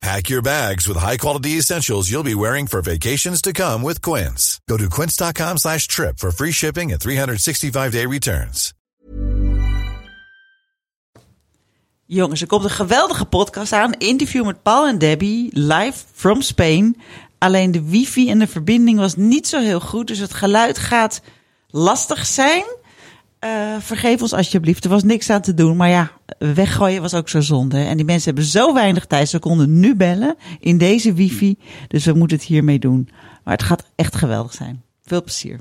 [0.00, 4.60] Pack your bags with high-quality essentials you'll be wearing for vacations to come with Quince.
[4.68, 8.74] Go to quince.com slash trip for free shipping and 365-day returns.
[12.08, 13.92] Jongens, er komt een geweldige podcast aan.
[13.92, 16.96] Interview met Paul en Debbie, live from Spain.
[17.38, 20.06] Alleen de wifi en de verbinding was niet zo heel goed.
[20.06, 21.20] Dus het geluid gaat
[21.68, 22.64] lastig zijn.
[23.46, 25.76] Uh, vergeef ons alsjeblieft, er was niks aan te doen.
[25.76, 27.78] Maar ja, weggooien was ook zo zonde.
[27.78, 29.28] En die mensen hebben zo weinig tijd.
[29.28, 31.58] Ze konden nu bellen in deze wifi.
[31.88, 33.08] Dus we moeten het hiermee doen.
[33.44, 34.82] Maar het gaat echt geweldig zijn.
[35.02, 35.60] Veel plezier.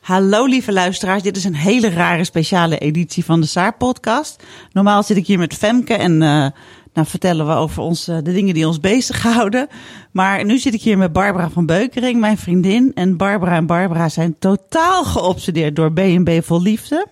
[0.00, 4.42] Hallo lieve luisteraars, dit is een hele rare speciale editie van de Saar podcast.
[4.72, 6.46] Normaal zit ik hier met Femke en uh,
[6.94, 9.68] nou vertellen we over ons, uh, de dingen die ons bezighouden.
[10.12, 12.92] Maar nu zit ik hier met Barbara van Beukering, mijn vriendin.
[12.94, 17.06] En Barbara en Barbara zijn totaal geobsedeerd door B&B Vol Liefde.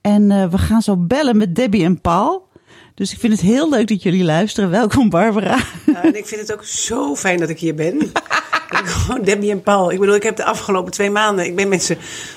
[0.00, 2.50] En uh, we gaan zo bellen met Debbie en Paul.
[2.94, 4.70] Dus ik vind het heel leuk dat jullie luisteren.
[4.70, 5.58] Welkom Barbara.
[5.86, 7.98] Ja, en ik vind het ook zo fijn dat ik hier ben.
[8.68, 9.92] Gewoon Debbie en Paul.
[9.92, 11.44] Ik bedoel, ik heb de afgelopen twee maanden...
[11.44, 11.96] ik ben met ze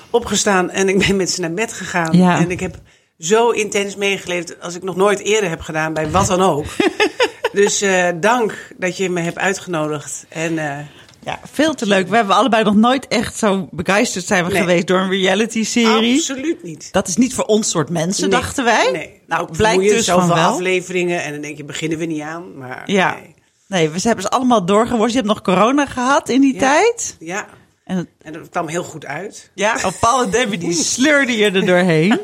[0.09, 2.17] opgestaan en ik ben met ze naar bed gegaan.
[2.17, 2.39] Ja.
[2.39, 2.75] En ik heb
[3.19, 6.65] zo intens meegeleefd als ik nog nooit eerder heb gedaan bij wat dan ook.
[7.53, 10.25] dus uh, dank dat je me hebt uitgenodigd.
[10.29, 10.77] En, uh,
[11.23, 12.07] ja, veel te leuk.
[12.07, 14.61] We hebben allebei nog nooit echt zo begeisterd zijn we Nee.
[14.61, 16.15] geweest door een reality-serie.
[16.17, 16.89] absoluut niet.
[16.91, 18.39] Dat is niet voor ons soort mensen, Nee.
[18.39, 18.91] dachten wij.
[18.91, 19.21] Nee.
[19.27, 20.37] Nou, Ook blijkt dus van wel.
[20.37, 22.57] afleveringen en dan denk je, beginnen we niet aan.
[22.57, 23.13] Maar Ja.
[23.13, 23.33] nee.
[23.67, 25.11] Nee, we hebben ze allemaal doorgeworst.
[25.11, 26.59] Je hebt nog corona gehad in die Ja.
[26.59, 27.15] tijd.
[27.19, 27.47] Ja,
[27.85, 29.51] En dat kwam heel goed uit.
[29.53, 32.19] ja, oh, Paul en Debbie die sleurden je er doorheen.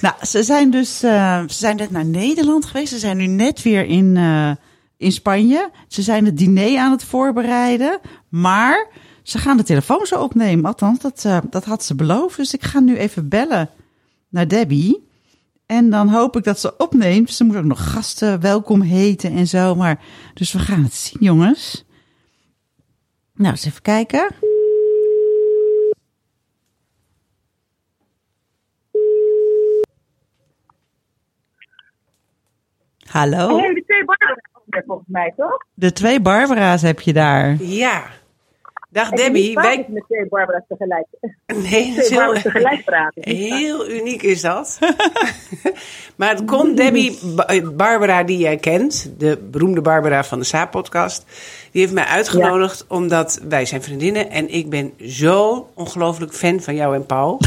[0.00, 2.92] nou, ze zijn dus eh, ze zijn net naar Nederland geweest.
[2.92, 4.50] Ze zijn nu net weer in, eh,
[4.96, 5.70] in Spanje.
[5.88, 8.00] Ze zijn het diner aan het voorbereiden.
[8.28, 8.88] Maar
[9.22, 10.64] ze gaan de telefoon zo opnemen.
[10.64, 12.36] Althans, dat, eh, dat had ze beloofd.
[12.36, 13.70] Dus ik ga nu even bellen
[14.28, 15.08] naar Debbie.
[15.66, 17.30] En dan hoop ik dat ze opneemt.
[17.30, 19.74] Ze moet ook nog gasten welkom heten en zo.
[19.74, 20.00] Maar,
[20.34, 21.84] dus we gaan het zien, jongens.
[23.34, 24.45] Nou, eens even kijken.
[33.16, 33.56] Hallo?
[33.56, 35.66] Oh, de twee Barbara's volgens mij, toch?
[35.74, 37.56] De twee Barbara's heb je daar.
[37.62, 38.04] Ja.
[38.90, 39.54] Dag En Debbie.
[39.54, 39.86] Wij...
[39.88, 41.06] met twee Barbara's tegelijk.
[41.46, 42.32] Nee, dat is heel...
[42.32, 43.22] Tegelijk praten.
[43.22, 44.78] Heel uniek is dat.
[46.16, 51.24] maar het komt Debbie Ba- Barbara, die jij kent, de beroemde Barbara van de Saap-podcast,
[51.70, 56.74] die heeft mij uitgenodigd omdat wij zijn vriendinnen en ik ben zo ongelooflijk fan van
[56.74, 57.40] jou en Paul.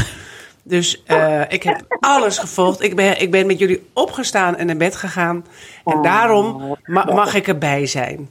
[0.70, 2.82] Dus eh, ik heb alles gevolgd.
[2.82, 5.44] Ik ben, ik ben met jullie opgestaan en naar bed gegaan.
[5.84, 8.30] En daarom ma- mag ik erbij zijn.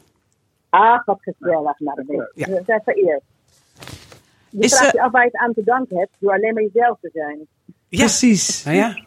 [0.70, 1.80] Ah, wat gezellig.
[1.80, 2.48] Nou, dat ben Ja.
[2.48, 3.22] We zijn vereerd.
[4.50, 6.54] Je Is, vraagt eh, je af waar je het aan te danken hebt door alleen
[6.54, 7.40] maar jezelf te zijn.
[7.88, 7.98] Ja.
[7.98, 8.64] Precies.
[8.64, 9.04] Nou ja.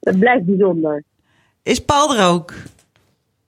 [0.00, 1.02] Dat blijft bijzonder.
[1.62, 2.52] Is Paul er ook?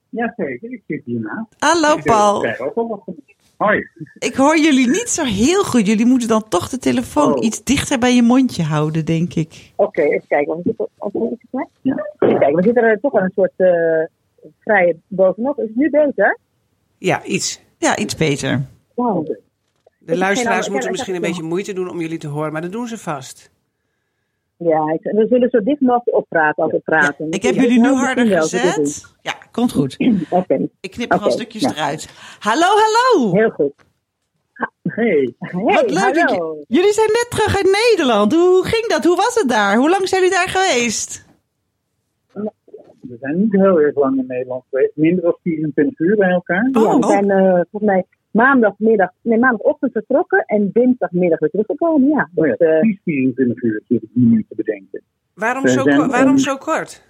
[0.09, 1.55] Jazeker, ik zit hiernaast.
[1.59, 2.45] Hallo Paul.
[2.45, 3.15] Ik ook al wat van-
[3.59, 3.87] Hoi.
[4.19, 5.87] Ik hoor jullie niet zo heel goed.
[5.87, 7.43] Jullie moeten dan toch de telefoon Oh.
[7.45, 9.71] iets dichter bij je mondje houden, denk ik.
[9.75, 10.55] Oké, even kijken.
[10.55, 12.55] We zitten, even kijken.
[12.55, 15.59] We zitten er toch aan een soort eh, vrije bovenop.
[15.59, 16.37] Is het nu beter?
[16.97, 17.61] ja, iets.
[17.77, 18.61] Ja, iets beter.
[18.95, 19.29] Wow.
[19.99, 22.87] De luisteraars moeten misschien een beetje moeite doen om jullie te horen, maar dat doen
[22.87, 23.51] ze vast.
[24.61, 27.31] Ja, we zullen zo dicht mogelijk oppraten als we praten.
[27.31, 29.05] Ik heb Ja, jullie nu harder gezet.
[29.21, 29.95] Ja, komt goed.
[30.81, 31.69] Ik knip nog wel Oké, stukjes ja.
[31.71, 32.09] eruit.
[32.39, 33.33] Hallo, hallo.
[33.35, 33.73] heel goed.
[34.83, 35.33] Hey.
[35.39, 36.55] Hey, Wat leuk dat hallo.
[36.57, 38.33] je- Jullie zijn net terug uit Nederland.
[38.33, 39.03] Hoe ging dat?
[39.03, 39.77] Hoe was het daar?
[39.77, 41.27] Hoe lang zijn jullie daar geweest?
[43.01, 44.91] We zijn niet heel erg lang in Nederland geweest.
[44.95, 46.69] Minder dan 24 uur bij elkaar.
[46.71, 52.09] Ja, Oh, we zijn eh, volgens mij maandagmiddag, nee, maandagochtend vertrokken en dinsdagmiddag weer teruggekomen.
[52.09, 55.01] Ja, Oh ja, dus, eh, precies 24 uur zit ik nu te bedenken.
[55.33, 57.07] Waarom, We zo, waarom zo kort?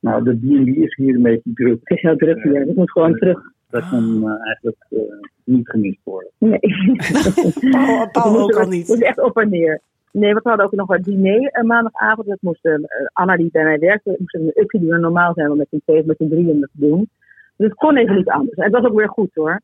[0.00, 1.80] Nou, de B&B is hier een beetje druk.
[1.82, 2.68] het is heel druk hier.
[2.68, 3.40] Ik moet gewoon terug.
[3.70, 4.98] Dat kan eh, eigenlijk eh,
[5.44, 6.30] niet gemist worden.
[6.38, 6.58] Nee.
[7.70, 8.86] Paul, Paul ook al niet.
[8.86, 9.80] We moeten echt op en neer.
[10.12, 12.28] Nee, we hadden ook nog een diner eh, maandagavond.
[12.28, 15.68] Dat moesten, eh, Anna die bij mij werkte, moesten een upje Normaal zijn we met
[15.70, 17.10] z'n tweeën, met z'n drieën dat te doen.
[17.58, 18.56] Dus het kon even niet anders.
[18.56, 19.60] En het was ook weer goed hoor.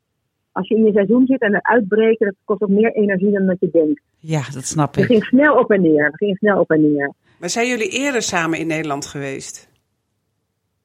[0.53, 3.47] Als je in je seizoen zit en het uitbreken, dat kost ook meer energie dan
[3.47, 4.03] dat je denkt.
[4.19, 5.07] Ja, dat snap We ik.
[5.07, 6.11] gingen snel op en neer.
[6.11, 7.13] We gingen snel op en neer.
[7.41, 9.69] Maar zijn jullie eerder samen in Nederland geweest?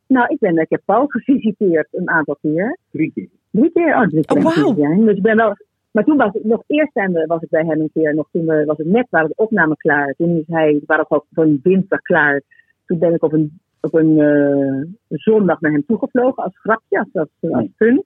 [0.07, 2.77] Nou, ik, ben, ik heb Paul gevisiteerd een aantal keer.
[2.91, 3.27] Drie keer.
[3.51, 3.95] Drie keer?
[3.95, 4.37] Oh, drie keer.
[4.37, 4.75] Oh, wauw.
[4.75, 5.05] zijn.
[5.05, 5.55] Dus ik ben wel,
[5.91, 8.15] maar toen was het nog eerst we, was ik bij hem een keer.
[8.15, 10.13] Nog toen we- was het net, waren de opnamen klaar.
[10.17, 12.41] Toen is hij, we waren ook voor een dinsdag klaar.
[12.85, 17.07] Toen ben ik op een, op een eh, zondag naar hem toegevlogen als grapje, als,
[17.13, 18.03] als, als fun.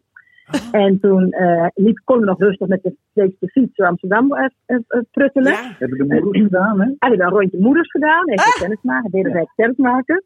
[0.71, 2.95] En toen eh liep, kon ik nog rustig met de,
[3.39, 4.77] de fiets door Amsterdam eh, eh,
[5.11, 5.51] pruttelen.
[5.51, 5.75] Ja.
[5.79, 6.85] Hebben de moeders gedaan, hè?
[6.99, 10.23] Hij heeft een rondje moeders gedaan, even kennis maken, wederzijds kennis maken.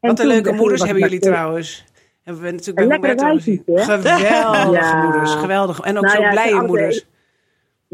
[0.00, 1.84] En Wat een leuke moeders hebben jullie trouwens.
[2.22, 3.62] Hebben we natuurlijk Een bij Humberto gezien.
[3.66, 4.24] Geweldige
[4.74, 5.02] Ja.
[5.02, 5.80] moeders, geweldig.
[5.80, 7.08] En ook Nou zo ja, blije altijd- moeders.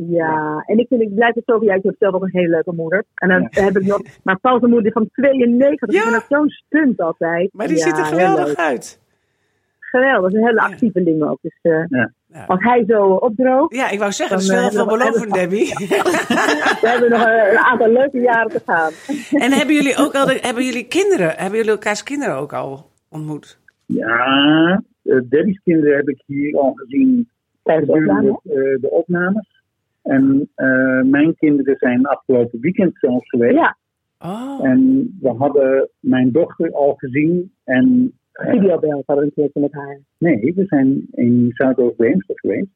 [0.09, 2.49] Ja, en ik, vind, ik blijf het zo ja, ik heb zelf ook een hele
[2.49, 3.05] leuke moeder.
[3.15, 5.99] En dan heb ik nog, maar Paul's moeder van 92, Ja.
[5.99, 7.51] ik vind dat zo'n stunt altijd.
[7.53, 9.01] Maar die Ja, ziet er geweldig uit.
[9.79, 11.39] Geweldig, een hele actieve ding ook.
[11.43, 12.13] Dus eh, Ja.
[12.27, 12.45] Ja.
[12.47, 15.67] als hij zo opdroogt, Ja, ik wou zeggen, dat is wel eh, belovend, Debbie.
[16.81, 18.93] we hebben nog een, een aantal leuke jaren te gaan.
[19.45, 22.91] en hebben jullie ook al, de- hebben jullie kinderen, hebben jullie elkaars kinderen ook al
[23.11, 23.59] ontmoet?
[23.87, 27.29] Ja, uh, Debbie's kinderen heb ik hier al gezien
[27.63, 28.65] Tijdens de gedurende opname.
[28.75, 29.56] eh, de opnames.
[30.07, 33.55] En eh, mijn kinderen zijn afgelopen weekend zelfs geweest.
[33.55, 33.77] Ja,
[34.19, 34.59] Oh.
[34.63, 37.53] En we hadden mijn dochter al gezien.
[37.65, 40.01] En eh, videobel hadden we een keertje met haar.
[40.19, 42.71] nee, we zijn in Zuidoost-Beemster geweest.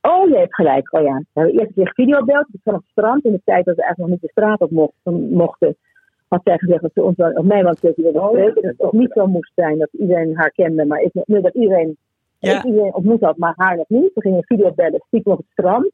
[0.00, 0.92] Oh, je hebt gelijk.
[0.92, 1.16] Oh ja.
[1.16, 3.24] We hebben eerst een keer videobeld van het strand.
[3.24, 5.30] In de tijd dat we eigenlijk nog niet de straat op mochten.
[5.30, 5.76] mochten
[6.28, 8.54] had zij gezegd dat ze ons wel, op mij wel een keertje wilde spreken.
[8.54, 10.84] Dat het toch niet zo moest zijn dat iedereen haar kende.
[10.86, 11.96] Maar ik, nee, dat iedereen,
[12.38, 12.58] Ja.
[12.58, 14.10] ik iedereen ontmoet had, maar haar nog niet.
[14.14, 15.90] We gingen videobellen stiekem op het strand.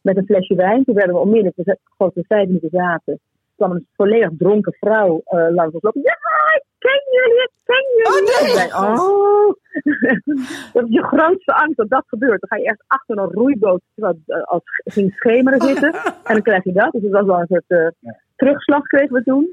[0.00, 0.84] Met een flesje wijn.
[0.84, 3.20] Toen werden we onmiddellijk, we gewoon vijf minuten zaten.
[3.56, 6.00] kwam een volledig dronken vrouw eh, langs ons lopen.
[6.02, 6.18] Ja,
[6.56, 8.36] ik ken jullie, ik ken jullie.
[8.38, 8.98] Oh, nee.
[8.98, 9.54] Oh.
[10.72, 12.40] dat is je grootste angst dat dat gebeurt.
[12.40, 15.94] Dan ga je echt achter een roeiboot terwijl eh, als ging schemeren zitten.
[16.28, 16.92] En dan krijg je dat.
[16.92, 19.52] Dus het was wel een soort eh, terugslag kregen we toen.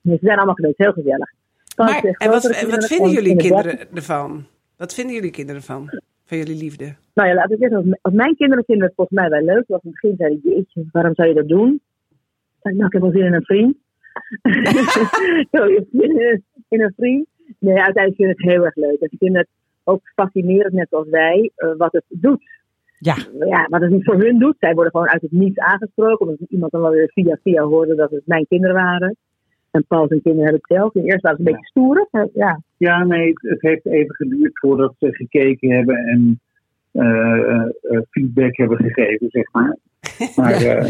[0.00, 1.30] Dus ze zijn allemaal geweest, heel gezellig.
[1.76, 4.46] Maar, en wat, en wat vinden en jullie in de kinderen ervan?
[4.76, 5.90] Wat vinden jullie kinderen ervan?
[6.28, 6.94] Van jullie liefde?
[7.14, 9.64] Nou ja, laat ik zeggen, als- mijn kinderen vinden het volgens mij wel leuk.
[9.66, 11.80] Want in het begin zeiden jeetje, waarom zou je dat doen?
[12.10, 13.76] Ik zei, nou, ik heb wel zin in een vriend.
[16.68, 17.26] In een vriend.
[17.58, 19.00] Nee, uiteindelijk vind ik het heel erg leuk.
[19.00, 19.48] En ze vinden het
[19.84, 22.42] ook fascinerend, net als wij, eh, wat het doet.
[22.98, 23.14] Ja.
[23.38, 24.56] Ja, wat het niet voor hun doet.
[24.58, 26.26] Zij worden gewoon uit het niets aangesproken.
[26.26, 29.16] Omdat iemand dan wel weer via via hoorde dat het mijn kinderen waren.
[29.70, 30.94] En Paul zijn kinderen hebben het zelf.
[30.94, 32.08] En eerst waren ze een beetje stoer.
[32.10, 36.40] maar Ja, Ja, nee, het, het heeft even geduurd voordat ze gekeken hebben en
[36.92, 37.04] eh,
[37.38, 39.76] eh, eh, feedback hebben gegeven, zeg maar.
[40.36, 40.84] Maar eh,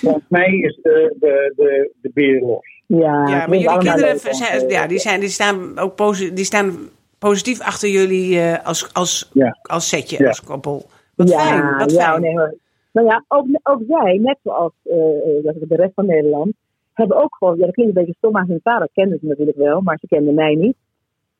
[0.00, 2.82] volgens mij is de, de, de, de beer los.
[2.86, 2.98] ja,
[3.28, 6.72] ja, maar jullie kinderen zijn, ja, die, zijn, die, staan ook posi- die staan
[7.18, 9.58] positief achter jullie eh, als, als, Ja.
[9.62, 10.28] als setje, Ja.
[10.28, 10.86] als koppel.
[11.14, 12.20] Wat ja, fijn, wat ja, fijn.
[12.20, 12.54] nee, hoor.
[12.92, 16.52] Nou ja, ook, ook zij, net zoals de rest van Nederland,
[17.00, 19.56] hebben ook gewoon, ja, dat klinkt een beetje stom, maar hun vader kende ze natuurlijk
[19.56, 20.76] wel, maar ze kenden mij niet.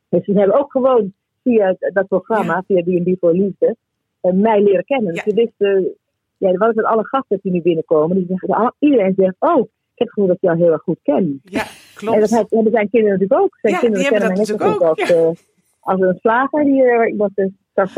[0.08, 1.12] Dus ze hebben ook gewoon
[1.42, 3.76] via dat programma, via D&D voor Liefde,
[4.20, 5.12] eh, mij leren kennen.
[5.14, 5.30] Dus Ja.
[5.30, 5.94] ze wisten,
[6.36, 9.58] ja, wat is met alle gasten die nu binnenkomen, die zeggen, al- iedereen zegt, oh,
[9.60, 11.40] ik heb het gevoel dat ik jou heel erg goed ken.
[11.44, 12.20] Ja, En klopt.
[12.20, 13.58] dat heeft- hebben zijn kinderen natuurlijk ook.
[13.60, 15.44] Zijn Ja, kinderen kennen dat mij net zo goed als, eh,
[15.80, 17.32] als een slager die eh, iemand
[17.74, 17.88] Dat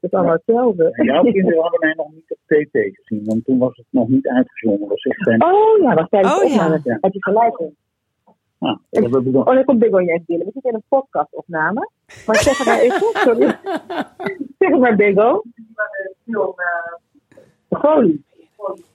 [0.00, 0.90] is allemaal hetzelfde.
[0.92, 4.08] En jouw kinderen hadden mij nog niet op TT gezien, want toen was het nog
[4.08, 4.80] niet uitgezonden.
[4.80, 5.44] Dat was echt zijn.
[5.44, 6.80] Oh ja, was tijdens Oh, de opname.
[6.84, 6.98] ja.
[7.00, 7.58] Heb je gelijk.
[7.58, 7.76] in.
[8.58, 9.46] Dat hebben we dan.
[9.48, 10.46] Oh, dan komt Biggo je even binnen.
[10.46, 11.90] We zitten in een podcastopname.
[12.26, 13.00] Maar zeg het maar even.
[13.14, 13.46] Sorry.
[14.58, 15.42] zeg het maar, Biggo.
[17.68, 18.24] De folie.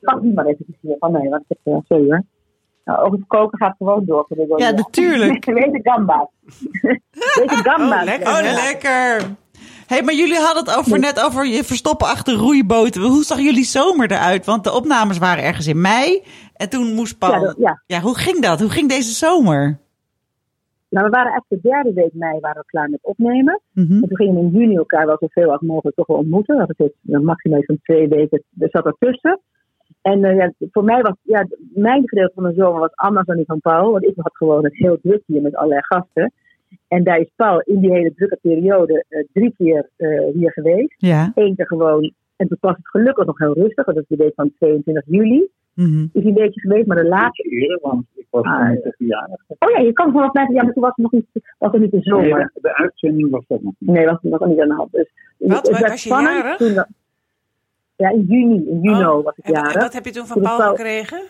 [0.01, 1.29] Pak die maar even hier van mij.
[1.29, 2.23] Want ik heb, eh, sorry hoor.
[2.85, 4.25] Nou, ook het koken gaat gewoon door.
[4.27, 4.59] voor.
[4.59, 5.45] Ja, natuurlijk.
[5.55, 6.29] Deze gamba.
[7.35, 7.99] Deze gamba.
[7.99, 8.27] Oh, lekker.
[8.27, 8.53] Oh, Ja.
[8.53, 9.35] lekker.
[9.87, 13.01] Hey, maar jullie hadden het over, net over je verstoppen achter roeiboten.
[13.01, 14.45] Hoe zag jullie zomer eruit?
[14.45, 16.23] Want de opnames waren ergens in mei.
[16.53, 17.31] En toen moest Paul...
[17.33, 17.83] Ja, dat- ja.
[17.85, 18.59] ja, hoe ging dat?
[18.59, 19.79] Hoe ging deze zomer?
[20.89, 23.61] Nou, we waren echt de derde week mei waren we klaar met opnemen.
[23.73, 23.91] Mhm.
[23.93, 26.57] En toen gingen we in juni elkaar wel zoveel als mogelijk toch wel ontmoeten.
[26.57, 28.43] Dat is een maximaal van twee weken.
[28.59, 29.39] Er zat ertussen.
[30.01, 33.35] En eh, ja, voor mij was, ja, mijn gedeelte van de zomer was anders dan
[33.35, 33.91] die van Paul.
[33.91, 36.33] Want ik had gewoon het heel druk hier met allerlei gasten.
[36.87, 40.93] En daar is Paul in die hele drukke periode eh, drie keer eh, hier geweest.
[40.97, 41.31] Ja.
[41.35, 42.13] Eén keer gewoon.
[42.35, 43.85] En toen was het gelukkig nog heel rustig.
[43.85, 45.47] want Dat is de week van 22 juli.
[45.73, 46.05] Mhm.
[46.13, 47.43] Is een beetje geweest, maar de laatste.
[47.49, 48.71] Eerder, want ik was Ah, toen ja.
[48.71, 49.39] niet de verjaardag.
[49.59, 50.55] Oh ja, je kan gewoon opmerken.
[50.55, 51.25] Ja, maar toen was het nog niet,
[51.57, 52.37] was het niet de zomer.
[52.37, 53.89] Nee, de, uitzending was dat nog niet.
[53.89, 54.91] Nee, was nog niet aan de hand.
[54.91, 55.67] Dus, Wat?
[55.67, 56.57] het Was je spannend jarig?
[56.57, 56.73] toen
[57.95, 58.55] ja, in juni.
[58.69, 59.81] In juni Oh, was ik en, wa- en jarig.
[59.81, 61.21] wat heb je toen van Toen Paul Paul- gekregen?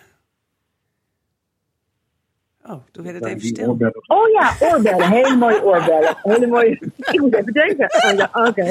[2.70, 3.68] Oh, toen werd het Ja, even stil.
[3.70, 4.04] oorbellen.
[4.08, 5.10] Oh ja, oorbellen.
[5.10, 6.16] Hele mooie oorbellen.
[6.24, 6.70] Hele mooie...
[6.98, 7.90] Ik moet even denken.
[8.06, 8.64] Oh ja, oké.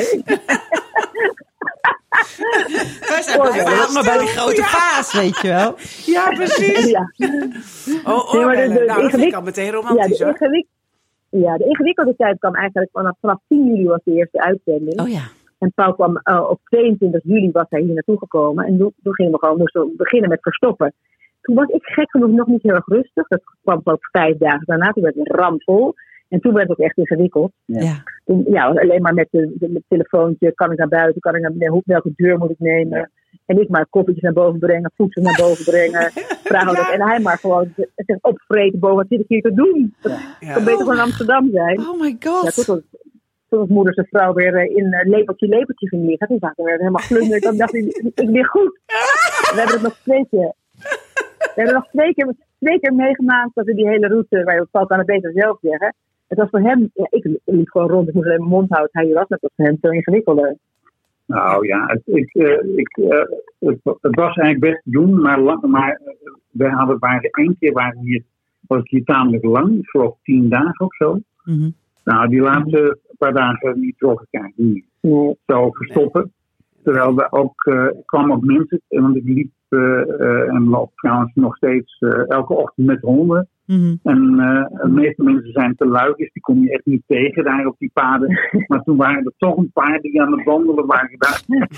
[3.08, 5.74] Wij zijn bij die grote vaas, weet je wel.
[6.04, 6.90] Ja, precies.
[6.90, 7.12] Ja,
[8.04, 8.74] Oh, Nee, de- oorbellen.
[8.74, 10.36] de- nou, dat vind ik al meteen ja romantisch hoor.
[11.30, 15.00] Ja, de ingewikkelde tijd kwam eigenlijk vanaf, vanaf 10 juli was de eerste uitzending.
[15.00, 15.22] Oh ja.
[15.58, 18.66] En Paul kwam eh, op 22 juli was hij hier naartoe gekomen.
[18.66, 20.92] En toen, toen gingen we gewoon, moesten we beginnen met verstoppen.
[21.42, 23.28] Toen was ik gek genoeg nog niet heel erg rustig.
[23.28, 24.92] Dat kwam ook vijf dagen daarna.
[24.92, 25.94] Toen werd het ramvol.
[26.28, 27.52] En toen werd het ook echt ingewikkeld.
[27.64, 28.02] Ja.
[28.24, 30.52] Toen, ja, alleen maar met, het telefoontje.
[30.54, 31.20] Kan ik naar buiten?
[31.20, 31.82] Kan ik naar beneden?
[31.84, 33.10] Welke deur moet ik nemen?
[33.46, 34.92] En ik maar koffietjes naar boven brengen.
[34.96, 36.10] Voedsel naar boven brengen.
[36.50, 38.96] Vragen wat- En hij maar gewoon zich opvreten boven.
[38.96, 39.94] Wat zit ik hier te doen?
[40.00, 40.52] Dat Ja.
[40.52, 41.78] kan beter gewoon Amsterdam zijn.
[41.80, 42.54] Oh my Ja, god.
[42.54, 42.82] toen was,
[43.48, 46.26] toen was moeder zijn vrouw weer eh, in eh, lepeltje lepeltje ging liggen.
[46.26, 47.40] Toen ik weer helemaal glunderen.
[47.40, 47.84] Dan dacht ik,
[48.14, 48.78] ik ben goed.
[49.52, 50.52] We hebben het nog twee keer.
[51.14, 54.66] We hebben nog twee keer, twee keer meegemaakt dat we die hele route, waar je
[54.70, 55.94] Paul kan het beter zelf zeggen.
[56.26, 58.90] Het was voor hem, ja, ik liep gewoon rond, ik moest alleen mijn mond houden.
[58.92, 60.56] Hij was, het was voor hem veel ingewikkelder.
[61.26, 63.24] Nou ja, het, ik, eh, ik, eh,
[63.58, 66.14] het, het was eigenlijk best te doen, maar, lang, maar eh,
[66.50, 68.22] we hadden waren één keer waren we hier,
[68.66, 71.18] was ik hier tamelijk lang, ik geloof tien dagen of zo.
[71.44, 71.70] Mhm.
[72.04, 75.36] Nou, die laatste paar dagen niet trokken ik eigenlijk niet.
[75.46, 76.32] Zo verstoppen.
[76.82, 81.56] Terwijl we ook, eh, er kwamen ook mensen, want ik liep en loop trouwens nog
[81.56, 83.48] steeds eh, elke ochtend met honden.
[83.66, 83.94] Mhm.
[84.02, 87.44] En eh, de meeste mensen zijn te luid, dus die kom je echt niet tegen
[87.44, 88.38] daar op die paden.
[88.68, 91.42] Maar toen waren er toch een paar die aan het wandelen waren daar.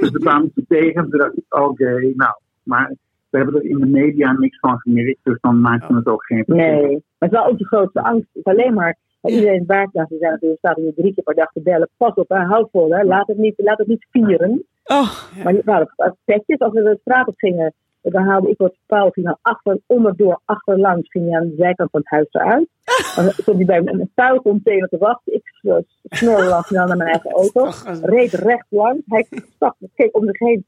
[0.00, 2.34] dus we kwamen ze tegen en toen dacht ik, oké, nou.
[2.62, 2.94] Maar
[3.30, 6.44] we hebben er in de media niks van gemerkt, dus dan maakt het ook geen
[6.44, 6.82] verschil.
[6.82, 6.90] Nee.
[6.90, 8.28] Maar het is wel onze grootste angst.
[8.32, 10.38] Het is alleen maar, iedereen waard naar te zijn.
[10.40, 11.88] Er staat hier drie keer per dag te bellen.
[11.96, 12.94] Pas op, hè, hou vol.
[12.94, 13.02] Hè.
[13.02, 14.64] Laat, het niet, laat het niet vieren.
[14.84, 15.10] Oh,
[15.44, 19.10] Maar waren het petjes, als we de straat op gingen, dan haalde ik wat paal,
[19.10, 22.68] ging dan achter, onderdoor, achterlangs, ging hij aan de zijkant van het huis eruit.
[23.16, 25.34] Dan stond hij bij een vuilcontainer te wachten.
[25.34, 27.70] Ik eh, snorde snel naar mijn eigen auto,
[28.02, 29.02] reed recht langs.
[29.06, 30.66] Hij stapte, keek om zich heen,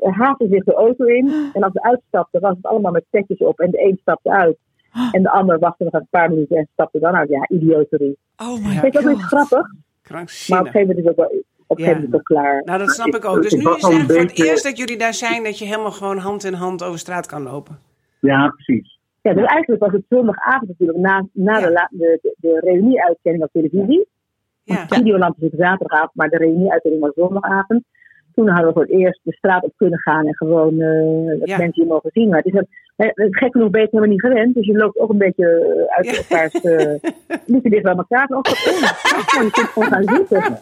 [0.00, 1.50] haastte zich de auto in.
[1.52, 3.60] En als we uitstapten, was het allemaal met petjes op.
[3.60, 4.56] En de een stapte uit.
[5.12, 7.28] En de ander wachtte nog een paar minuten en stapte dan uit.
[7.28, 8.18] Ja, idioterie.
[8.36, 9.46] oh my Vind je dat niet god.
[9.46, 9.72] grappig?
[10.10, 12.62] Maar op een gegeven moment is het ook wel, op een gegeven moment ook klaar.
[12.64, 13.42] Nou, dat snap ik- ook.
[13.42, 15.64] Dus ik nu was is het voor het eerst dat jullie daar zijn, dat je
[15.64, 17.78] helemaal gewoon hand in hand over straat kan lopen.
[18.20, 18.98] Ja, precies.
[19.22, 21.66] Ja, dus eigenlijk was het zondagavond natuurlijk na, na Ja.
[21.66, 24.06] de, la- de, de, de reunie-uitzending op televisie.
[24.62, 24.86] Ja.
[24.88, 27.82] Videoland is op zaterdagavond, maar de reunie-uitzending was zondagavond.
[28.38, 31.48] Toen hadden we voor het eerst de straat op kunnen gaan en gewoon eh dat
[31.48, 31.56] Ja.
[31.58, 32.28] mensen je mogen zien.
[32.28, 32.60] Maar het is,
[33.14, 34.54] is gek genoeg ben je het helemaal niet gewend.
[34.54, 36.16] Dus je loopt ook een beetje eh, uit Ja.
[36.16, 36.54] elkaars...
[36.60, 37.10] eh
[37.52, 38.26] niet te dicht bij elkaar.
[38.28, 38.80] Maar ook wat in.
[38.80, 40.58] Ja, je kunt gewoon gaan zitten.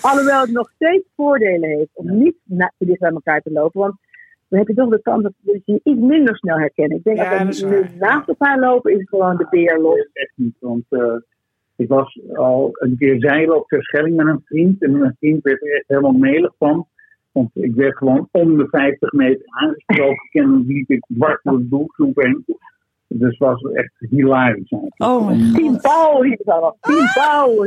[0.00, 3.80] Alhoewel het nog steeds voordelen heeft om niet na- te dicht bij elkaar te lopen.
[3.80, 3.94] Want
[4.48, 6.96] dan heb je toch de kans dat je je iets minder snel herkennen.
[6.96, 7.80] Ik denk Ja, dat we waar.
[7.80, 10.08] nu naast elkaar lopen is gewoon de beer los.
[10.12, 10.54] echt niet.
[10.60, 11.14] Want eh,
[11.76, 14.82] ik was al een keer zeilen op Terschelling met een vriend.
[14.82, 16.86] En mijn vriend werd er echt helemaal melig van.
[17.38, 20.28] Want ik werd gewoon om de 50 meter aangesproken.
[20.30, 22.44] en dan liep ik dwars door de doelgroep heen.
[23.08, 25.02] Dus het was echt hilarisch eigenlijk.
[25.02, 25.54] Oh my god.
[25.54, 26.76] Tien pauw het allemaal.
[26.80, 27.62] Tien pauw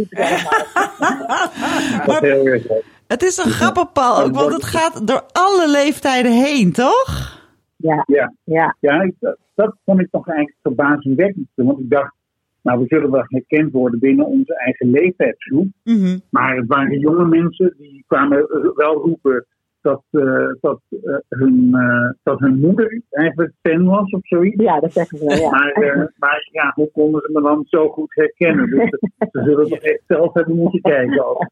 [2.51, 2.83] het.
[3.07, 7.39] Dat is een grappig, Paul, ook, want het gaat door alle leeftijden heen, toch?
[7.75, 8.33] Ja, Ja.
[8.43, 8.75] ja.
[8.79, 11.47] Ja, ik, dat, dat vond ik toch eigenlijk verbazingwekkend.
[11.55, 12.13] Want ik dacht,
[12.61, 15.67] nou, we zullen wel herkend worden binnen onze eigen leeftijdsgroep.
[15.83, 16.17] Mhm.
[16.29, 19.45] Maar het waren jonge mensen die kwamen wel roepen
[19.81, 24.63] dat, eh, dat, eh, hun, eh, dat hun moeder eigenlijk fan was of zoiets.
[24.63, 25.49] Ja, dat zeggen ze wel, ja.
[25.49, 28.69] Maar, maar ja, hoe konden ze me dan zo goed herkennen?
[28.69, 28.89] Dus
[29.31, 31.25] ze zullen toch echt zelf hebben moeten kijken.
[31.29, 31.45] Ook.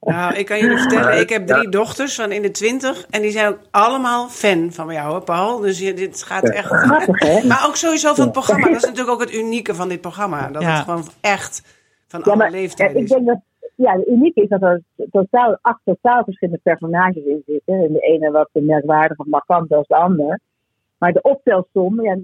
[0.00, 3.06] Nou, ik kan jullie vertellen, ik heb drie dochters van in de twintig.
[3.10, 5.58] En die zijn ook allemaal fan van jou, hè, Paul.
[5.60, 6.66] Dus je, dit gaat echt...
[6.68, 7.46] Grappig, hè?
[7.48, 8.66] Maar ook sowieso van het programma.
[8.66, 10.48] Dat is natuurlijk ook het unieke van dit programma.
[10.50, 10.74] Dat Ja.
[10.74, 13.08] het gewoon echt van Ja, alle leeftijden ik is.
[13.10, 13.40] denk dat
[13.82, 17.74] ja, het unieke is dat er totaal, acht totaal verschillende personages in zitten.
[17.74, 20.38] En de ene wat merkwaardig of markant als de ander.
[20.98, 22.18] Maar de optelsom, ja,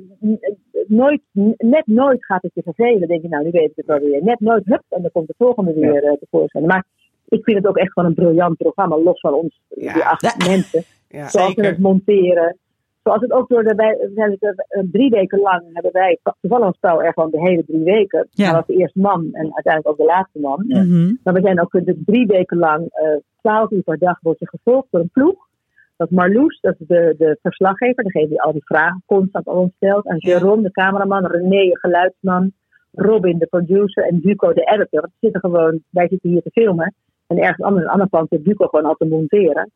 [0.87, 1.21] nooit,
[1.57, 3.09] net nooit gaat het je vervelen.
[3.09, 4.23] denk je, nou, nu weet ik het wel weer.
[4.25, 6.67] Net nooit, hup, en dan komt de volgende weer eh, tevoorschijn.
[6.67, 6.85] Maar
[7.29, 9.93] ik vind het ook echt gewoon een briljant programma, los van ons, Ja.
[9.93, 10.49] die acht Ja.
[10.49, 10.83] mensen.
[11.09, 11.29] Ja.
[11.29, 11.65] Zoals we Zeker.
[11.71, 12.57] het monteren.
[13.09, 16.19] Zoals het ook door de, wij, we zijn het, eh, drie weken lang hebben wij,
[16.41, 18.29] toevallig een spel er gewoon de hele drie weken.
[18.31, 18.53] Ja.
[18.53, 20.65] Was de eerste man en uiteindelijk ook de laatste man.
[20.67, 21.15] Mhm.
[21.23, 24.49] Maar we zijn ook de drie weken lang, eh, twaalf uur per dag, wordt je
[24.49, 25.47] gevolgd door een ploeg.
[25.97, 29.73] Dat Marloes, dat is de, de verslaggever, degene die al die vragen constant aan ons
[29.77, 30.07] stelt.
[30.07, 32.53] En Jérôme, de cameraman, René, de geluidsman,
[32.93, 35.03] Robin, de producer en Duco, de editor.
[35.03, 36.95] We zitten gewoon, wij zitten hier te filmen.
[37.27, 39.71] En ergens anders, in een ander pand zit Duco gewoon al te monteren.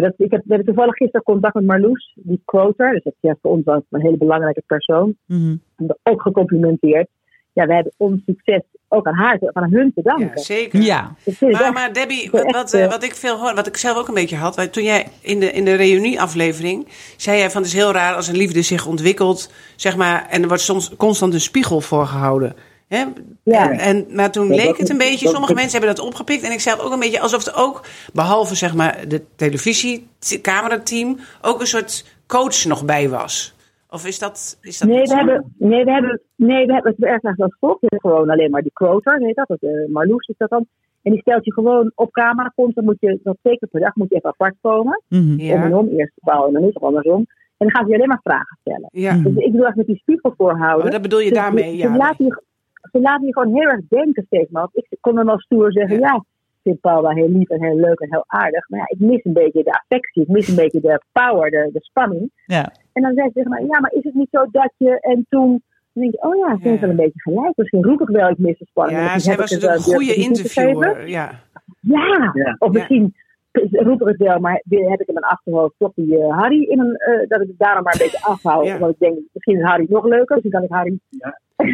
[0.00, 2.92] Maar dat, ik heb, we hebben toevallig gisteren contact met Marloes, die quoter.
[2.92, 5.16] Dus dat is ja, voor ons wel een hele belangrijke persoon.
[5.26, 5.56] Mhm.
[5.76, 7.08] En ook gecomplimenteerd.
[7.52, 10.26] Ja, we hebben ons succes ook aan haar, te- aan hun te danken.
[10.34, 10.80] Ja, zeker.
[10.80, 11.14] Ja.
[11.40, 14.08] Maar, echt- maar Debbie, wat, eh, eh, wat ik veel hoor, wat ik zelf ook
[14.08, 17.76] een beetje had, toen jij in de, in de reunieaflevering zei jij van het is
[17.76, 21.40] heel raar als een liefde zich ontwikkelt, zeg maar, en er wordt soms constant een
[21.40, 22.54] spiegel voorgehouden.
[22.94, 23.04] Hè?
[23.44, 23.70] Ja.
[23.70, 26.42] En, en, maar toen Ja, leek het een is- beetje, sommige mensen hebben dat opgepikt.
[26.42, 30.08] En ik zei ook een beetje alsof het ook, behalve zeg maar de televisie,
[30.42, 33.54] camerateam, ook een soort coach nog bij was.
[33.90, 37.04] Of is dat, is dat Nee, we hebben, nee, we hebben, nee, we hebben het
[37.04, 37.80] erg graag als volgt.
[37.80, 39.48] We hebben gewoon alleen maar die quoter, heet dat.
[39.48, 40.66] dat uh, Marloes is dat dan.
[41.02, 42.74] En die stelt je gewoon op camera komt.
[42.74, 45.02] Dan moet je, dat twee keer per dag moet je even apart komen.
[45.08, 45.38] Mhm.
[45.40, 45.54] Ja.
[45.54, 47.18] Om en om, eerst paal en dan is het andersom.
[47.56, 48.88] En dan gaan ze je alleen maar vragen stellen.
[48.92, 49.12] Ja.
[49.14, 50.86] Dus ik bedoel echt met die spiegel voorhouden.
[50.86, 51.96] Oh, dat bedoel je Ze- daarmee, ja.
[51.96, 52.42] laten je,
[52.92, 54.62] ze laten je gewoon heel erg denken steeds maar.
[54.72, 56.06] Want Ik kon dan als stoer zeggen, Ja.
[56.08, 58.68] ja, ik vind Paul wel heel lief en heel leuk en heel aardig.
[58.68, 60.22] Maar ja, ik mis een beetje de affectie.
[60.22, 62.30] Ik mis een beetje de power, de, de spanning.
[62.46, 62.72] Ja.
[62.92, 65.00] En dan zei ze tegen mij, ja, maar is het niet zo dat je...
[65.00, 66.80] En toen dan denk je, oh ja, ze heeft Ja.
[66.80, 67.52] wel een beetje gelijk.
[67.56, 68.98] Misschien roep ik wel, ik mis de spanning.
[68.98, 71.08] Ja, Misschien zij heb was een wel goede interviewer.
[71.08, 71.30] Ja.
[71.80, 72.56] Ja, Ja.
[72.58, 72.78] of Ja.
[72.78, 73.14] misschien
[73.70, 76.62] roep ik het wel, maar weer heb ik in mijn achterhoofd toch die eh, Harry
[76.62, 78.64] in een, eh, dat ik het daarom maar een beetje afhoud.
[78.66, 78.78] Ja.
[78.78, 80.98] Want ik denk, misschien is Harry nog leuker, dus dan kan ik Harry...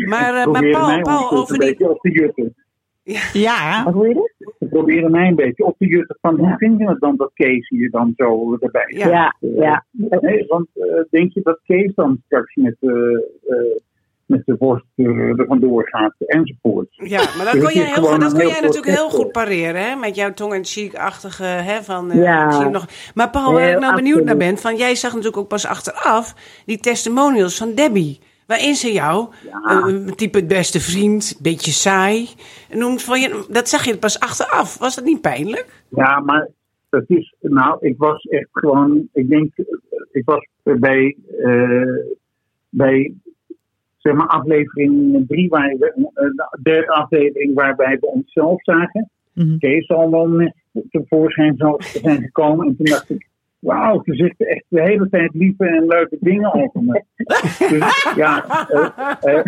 [0.07, 1.69] Maar, eh, maar Paul, mij Paul over een die...
[1.69, 2.55] beetje op te jutten.
[3.33, 3.85] Ja.
[3.85, 4.55] Wat hoor je dit?
[4.59, 7.31] Ze proberen mij een beetje op te jutten van hoe vind je het dan dat
[7.35, 9.09] Kees hier dan zo erbij Ja.
[9.09, 9.85] Ja, ja.
[10.21, 13.77] Nee, want eh, denk je dat Kees dan straks met, eh, eh,
[14.27, 15.07] met de worst eh,
[15.39, 16.89] er vandoor gaat enzovoort?
[16.91, 19.11] Ja, maar dat Dus kon jij, heel, goed- dat een kon heel jij natuurlijk heel
[19.11, 19.97] goed pareren, hè?
[19.97, 21.83] Met jouw tong en cheek-achtige, hè?
[21.83, 22.69] Van, eh, Ja.
[22.69, 22.87] nog.
[23.15, 26.35] Maar Paul, waar ik nou benieuwd naar ben, van jij zag natuurlijk ook pas achteraf
[26.65, 28.19] die testimonials van Debbie.
[28.47, 29.29] Waarin ze jou,
[29.65, 32.29] eh, een type beste vriend, beetje saai,
[32.73, 34.79] noemt van je, dat zag je pas achteraf.
[34.79, 35.85] Was dat niet pijnlijk?
[35.89, 36.49] Ja, maar
[36.89, 39.53] dat is, nou, ik was echt gewoon, ik denk,
[40.13, 41.97] ik was bij, eh,
[42.69, 43.15] bij
[43.97, 49.11] zeg maar, aflevering drie, waar we, eh, de derde aflevering waarbij we onszelf zagen.
[49.33, 49.59] Mhm.
[49.59, 50.53] Kees al dan
[50.91, 52.67] tevoorschijn zijn gekomen.
[52.67, 56.53] En toen dacht ik, wauw, ze zegt echt de hele tijd lieve en leuke dingen
[56.55, 57.03] over me.
[57.69, 59.45] dus ja, eh, eh,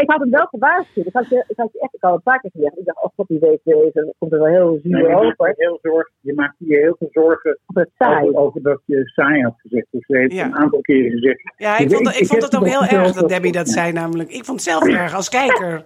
[0.00, 1.06] ik had hem wel gewaarschuwd.
[1.06, 2.78] Ik had, je, ik had je echt ik had een paar keer gezegd.
[2.78, 4.14] Ik dacht, oh god, die weet deze.
[4.18, 5.48] komt er wel heel nee, zuur je, maakt over.
[5.48, 9.54] je, heel zorg, je maakt je heel veel zorgen over, over dat je saai had
[9.56, 9.86] gezegd.
[9.90, 10.44] Dus ze heeft Ja.
[10.44, 11.52] een aantal keren gezegd.
[11.56, 14.28] Ja, ik vond, ik ik vond het ook heel erg dat Debbie dat zei namelijk.
[14.30, 15.84] Ik vond het zelf erg als kijker.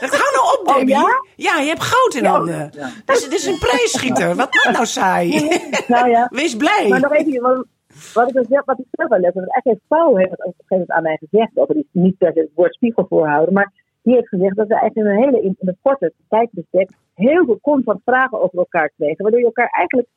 [0.00, 0.94] Dacht, hou nou op, Oh, Debbie.
[0.94, 1.22] ja?
[1.36, 1.58] ja?
[1.60, 2.70] je hebt goud in handen.
[3.04, 4.26] Dus het is een prijsschieter.
[4.28, 5.48] Wat maakt nou saai?
[5.86, 6.28] Nou ja.
[6.40, 6.86] Wees blij.
[6.88, 7.66] Maar nog even, wat,
[8.14, 10.30] wat ik, dus, wel- wat ik zelf wel leuk vind, want eigenlijk heeft Paul heeft
[10.30, 12.74] het op een gegeven moment aan mij gezegd, over die, niet per se het woord
[12.74, 16.12] spiegel voorhouden, maar die heeft gezegd dat we eigenlijk in een hele in, een korte
[16.28, 20.08] tijdbestek heel veel constant vragen over elkaar kregen, waardoor je elkaar eigenlijk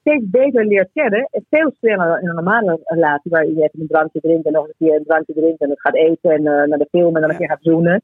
[0.00, 3.86] steeds beter leert kennen en veel sneller dan in een normale relatie, waar je een
[3.86, 6.68] drankje drinkt en nog een keer een drankje drinkt en het gaat eten en eh,
[6.68, 8.02] naar de film en dan een keer gaat zoenen.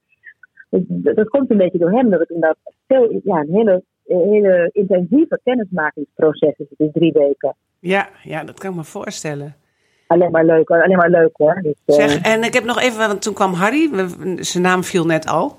[0.71, 3.83] Dus dat, dat komt een beetje door hem, dat het inderdaad veel, ja, een hele,
[4.11, 7.55] een hele intensieve kennismakingsproces is, het in drie weken.
[7.79, 9.55] Ja, ja, dat kan ik me voorstellen.
[10.07, 10.83] Alleen maar leuk, hoor.
[10.83, 11.61] alleen maar leuk hoor.
[11.63, 13.91] Dus, eh, Zeg, en ik heb nog even, want toen kwam Harry,
[14.37, 15.59] zijn naam viel net al.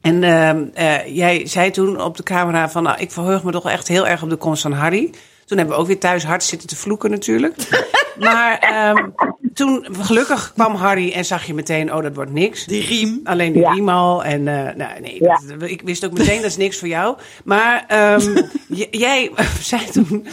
[0.00, 3.70] En ehm, eh, jij zei toen op de camera van, nou, ik verheug me toch
[3.70, 5.10] echt heel erg op de komst van Harry.
[5.44, 7.56] Toen hebben we ook weer thuis hard zitten te vloeken natuurlijk.
[8.18, 9.08] maar ehm,
[9.60, 12.64] toen, gelukkig kwam Harry en zag je meteen, oh, dat wordt niks.
[12.66, 13.20] Die riem.
[13.24, 13.72] Alleen die Ja.
[13.72, 14.24] riem al.
[14.24, 15.40] En eh, nou, nee, Ja.
[15.58, 17.16] dat- ik wist ook meteen, dat is niks voor jou.
[17.44, 18.42] Maar ehm,
[19.06, 20.26] jij zei toen...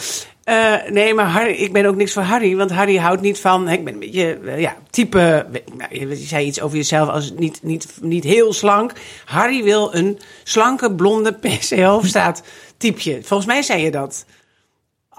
[0.43, 2.55] eh, nee, maar Harry, ik ben ook niks voor Harry.
[2.55, 3.69] Want Harry houdt niet van...
[3.69, 5.45] Ik ben een beetje, eh, ja, type...
[5.77, 8.91] Nou, je zei iets over jezelf als niet, niet, niet heel slank.
[9.25, 12.43] Harry wil een slanke, blonde PC Hoofdstaat
[12.77, 13.19] typeje.
[13.23, 14.25] Volgens mij zei je dat.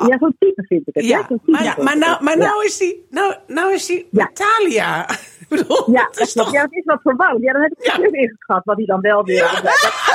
[0.06, 1.04] Ja, zo'n type vind ik het.
[1.04, 2.20] Ja, Ja, zo'n type maar, maar, nou, het.
[2.20, 2.44] maar Ja.
[2.44, 3.06] nou is die...
[3.10, 4.30] Nou, nou is die Ja.
[4.32, 5.08] Talia.
[5.48, 6.54] Ik bedoel, Ja, dat is dat, toch...
[6.54, 7.42] ja, dat is wat verwarrend.
[7.42, 7.92] Ja, dan heb ik Ja.
[7.92, 9.60] verkeerd ingeschat wat hij dan wel wilde.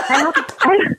[0.08, 0.98] Hij had het, hij,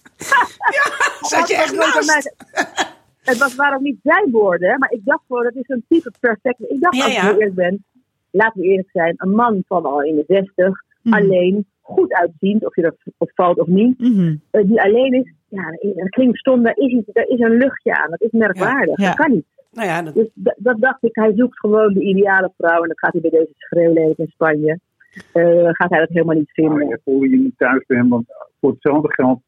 [1.33, 2.07] Zat je echt het naast?
[2.53, 2.75] mij-
[3.23, 6.13] Het was, waren ook niet zijn woorden, maar ik dacht gewoon, dat is een type
[6.21, 6.61] perfect.
[6.61, 7.85] Ik dacht, als ik eerlijk ben,
[8.31, 11.15] laten we eerlijk zijn, een man van al in de zestig, Mhm.
[11.17, 14.35] alleen, goed uitziend, of je dat opvalt of niet, Mhm.
[14.51, 17.97] eh, die alleen is, ja, dat klinkt stom, daar is, iets, daar is een luchtje
[17.97, 19.07] aan, dat is merkwaardig, Ja.
[19.07, 19.45] dat kan niet.
[19.73, 22.83] Nou ja, dat, Dus dat, dat dacht ik, hij zoekt gewoon de ideale vrouw.
[22.83, 24.79] En dat gaat hij bij deze schreeuwleven in Spanje.
[25.33, 26.89] eh, gaat hij dat helemaal niet Nou, vinden.
[26.89, 28.25] je voelde je niet thuis bij hem, want
[28.61, 29.41] voor hetzelfde geld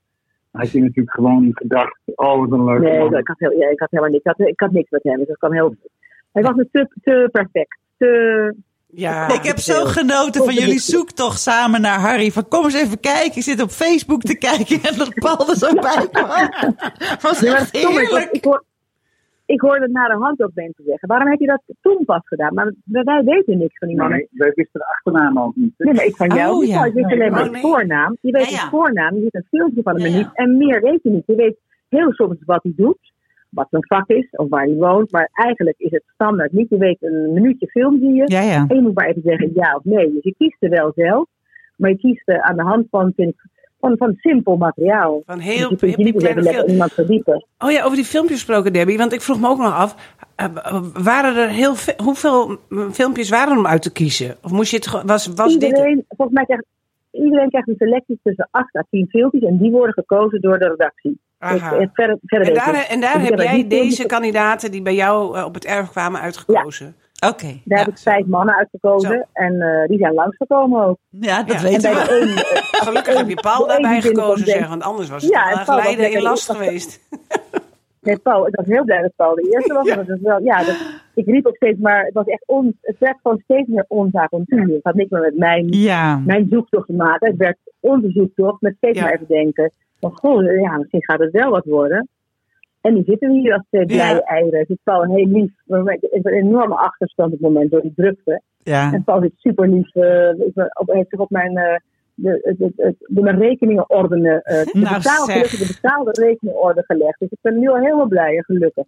[0.51, 3.15] had je natuurlijk gewoon gedacht, oh wat een leuke Nee, man.
[3.17, 4.25] ik had, heel, ja, ik had helemaal niks.
[4.25, 5.17] Ik had, ik had niks met hem.
[5.19, 5.75] Dus dat kwam heel.
[6.33, 7.79] Hij was me te, te perfect.
[7.97, 8.55] Te,
[8.97, 9.29] ja.
[9.39, 12.31] Ik heb zo genoten van jullie zoektocht samen naar Harry.
[12.31, 13.37] Van kom eens even kijken.
[13.37, 16.51] Ik zit op Facebook te kijken en dat Paul er zo bij kwam.
[17.27, 18.31] Was echt ik, heerlijk.
[18.31, 18.65] ik, hoor,
[19.47, 21.09] ik hoorde het naar de hand ook mensen zeggen.
[21.09, 22.55] Waarom heb je dat toen pas gedaan?
[22.55, 24.11] Maar wij, weten niks van die man.
[24.11, 25.75] Nee, wij wisten de achternaam al niet.
[25.77, 25.85] hè.
[25.85, 26.57] Nee, maar ik van jou.
[26.57, 26.85] Oh, ja.
[26.85, 28.17] Je weet alleen maar de voornaam.
[28.21, 28.63] Je weet Ja, ja.
[28.63, 29.15] de voornaam.
[29.15, 30.17] Je ziet een filmpje van hem Ja, ja.
[30.19, 30.29] niet.
[30.33, 31.27] En meer weet je niet.
[31.27, 31.57] Je weet
[31.89, 33.15] heel soms wat hij doet.
[33.57, 34.29] Wat zijn vak is.
[34.31, 35.11] Of waar hij woont.
[35.11, 36.69] Maar eigenlijk is het standaard niet.
[36.69, 38.23] Je weet een minuutje film zie je.
[38.27, 38.65] Ja, ja.
[38.69, 40.13] En je moet maar even zeggen ja of nee.
[40.13, 41.27] Dus je kiest er wel zelf.
[41.77, 43.41] Maar je kiest eh, aan de hand van, vind ik,
[43.81, 45.23] van, van simpel materiaal.
[45.27, 46.73] Van Dus heel kunt je niet kleine even lekker film.
[46.73, 47.47] iemand verdiepen.
[47.59, 48.99] Oh ja, over die filmpjes gesproken, Debbie.
[48.99, 50.17] Want ik vroeg me ook nog af.
[50.37, 54.37] eh, waren er heel veel, hoeveel mm, filmpjes waren er om uit te kiezen?
[54.43, 55.63] Of moest je het was, was dit?
[55.63, 56.65] iedereen, volgens mij krijgt
[57.25, 59.43] iedereen krijgt een selectie tussen 8 à 10 filmpjes.
[59.43, 61.21] En die worden gekozen door de redactie.
[61.39, 61.77] Dus, Aha.
[61.77, 64.95] eh, verder, verder En daar, en daar Dus heb jij filmpjes- deze kandidaten die bij
[64.95, 66.95] jou eh, op het erf kwamen uitgekozen.
[67.29, 67.47] Oké.
[67.47, 67.85] Daar Ja.
[67.85, 69.11] heb ik vijf mannen uitgekozen.
[69.11, 69.23] Zo.
[69.33, 70.97] En eh, die zijn langsgekomen ook.
[71.11, 71.67] ja, dat Ja.
[71.67, 72.21] En weten bij we.
[72.21, 74.69] een, eh, Gelukkig heb je Paul daarbij gekozen, zeg.
[74.69, 77.01] Want anders was het Ja, wel en erg Paul was lijden in last geweest.
[78.07, 79.89] Nee, Paul, ik was heel blij dat Paul de eerste was.
[80.07, 82.99] Dat is wel, ja, dat, ik riep ook steeds, maar het, was echt on, het
[82.99, 84.69] werd gewoon steeds meer ons avontuur.
[84.75, 86.19] Het had niks meer met mijn, Ja.
[86.19, 87.29] mijn zoektocht te maken.
[87.29, 89.05] Het werd onze zoektocht met steeds Ja.
[89.05, 92.09] maar even denken: van, goh, ja, misschien gaat het wel wat worden.
[92.81, 94.21] En die zitten we hier als twee blije Ja.
[94.21, 94.59] eieren.
[94.61, 97.93] Het is Paul heel lief, maar met een enorme achterstand op het moment door die
[97.97, 98.41] drukte.
[98.63, 98.93] Ja.
[98.93, 99.95] En Paul is super lief.
[100.79, 101.77] op, heeft zich op mijn, eh,
[102.17, 105.35] de, de, de, de, mijn rekeningen ordenen, eh, de, Nou, betaal, zeg.
[105.35, 107.19] gelukkig de betaalde rekeningorde gelegd.
[107.19, 108.85] Dus ik ben nu al helemaal blij en gelukkig.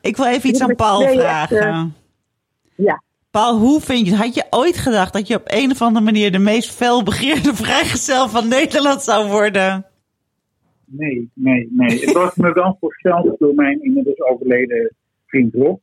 [0.00, 1.56] Ik wil even iets Dit aan Paul tweeën vragen.
[1.58, 1.84] echt, eh,
[2.74, 3.02] Ja.
[3.30, 4.20] Paul, hoe vind je het?
[4.20, 8.28] Had je ooit gedacht dat je op een of andere manier de meest felbegeerde vrijgezel
[8.28, 9.86] van Nederland zou worden?
[10.86, 12.00] Nee, nee, nee.
[12.00, 14.94] Het was me wel voorspeld door mijn inmiddels overleden
[15.26, 15.78] vriend Rob.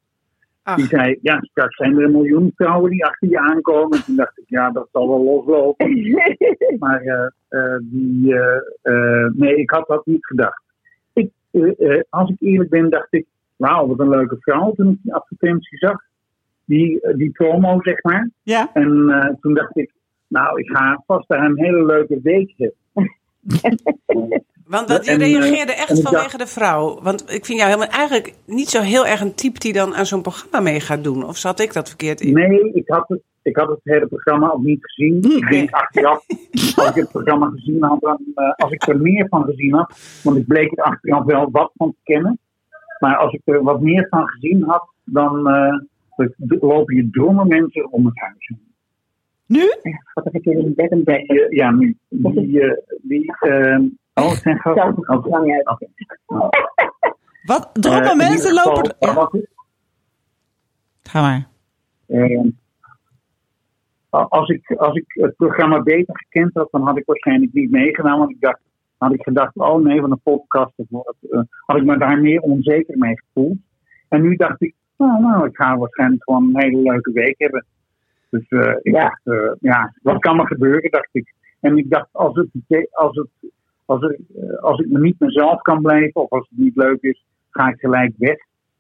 [0.63, 0.76] Ach.
[0.76, 3.97] Die zei, ja, straks zijn er een miljoen vrouwen die achter je aankomen.
[3.97, 5.89] En toen dacht ik, ja, dat zal wel loslopen.
[6.80, 8.36] Maar eh, eh, die,
[8.82, 10.63] eh, nee, ik had dat niet gedacht.
[11.13, 11.32] Ik,
[12.10, 15.78] als ik eerlijk ben, dacht ik, wauw, wat een leuke vrouw toen ik die advertentie
[15.78, 16.02] zag.
[16.65, 18.30] Die, die promo, zeg maar.
[18.43, 18.69] Ja?
[18.74, 19.91] En toen dacht ik,
[20.28, 23.15] nou, ik ga vast daar een hele leuke week hebben.
[24.72, 27.00] Want dat, je En, eh, reageerde echt vanwege dacht- de vrouw.
[27.02, 30.06] Want ik vind jou helemaal eigenlijk niet zo heel erg een type die dan aan
[30.06, 31.26] zo'n programma mee gaat doen.
[31.26, 32.34] Of zat ik dat verkeerd in?
[32.34, 35.16] Nee, ik had, het, ik had het hele programma ook niet gezien.
[35.18, 36.26] Ik denk achteraf,
[36.76, 40.20] als ik het programma gezien had, dan, eh, als ik er meer van gezien had,
[40.24, 42.40] want ik bleek er achteraf wel wat van te kennen.
[43.00, 45.78] Maar als ik er wat meer van gezien had, dan eh,
[46.60, 48.70] lopen je drommen mensen om het huis heen.
[49.46, 49.62] Nu?
[50.14, 51.98] Wat heb ik hier in bed een eh, ja, nu.
[52.10, 53.80] Die, eh, die, eh,
[54.13, 54.60] oh, het zijn
[55.54, 55.67] uit.
[55.67, 55.88] Oké.
[57.43, 57.65] Wat?
[57.65, 58.95] Eh, Drommen in mensen geval, lopen...
[59.00, 59.30] Ja,
[61.04, 61.47] ga maar.
[62.08, 62.50] Eh,
[64.10, 68.17] als, ik, als ik het programma beter gekend had, dan had ik waarschijnlijk niet meegedaan.
[68.19, 68.60] Want ik dacht,
[68.97, 70.74] had ik gedacht, oh nee, van een podcast.
[70.78, 73.58] eh, had ik me daar meer onzeker mee gevoeld.
[74.08, 77.65] En nu dacht ik, oh, nou, ik ga waarschijnlijk gewoon een hele leuke week hebben.
[78.30, 79.02] Dus eh, ik Ja.
[79.02, 81.34] dacht, eh, ja, wat kan er gebeuren, dacht ik.
[81.60, 83.52] En ik dacht, als, het, als, het,
[83.92, 87.02] als, ik, eh, als ik me niet mezelf kan blijven, of als het niet leuk
[87.02, 88.38] is, ga ik gelijk weg.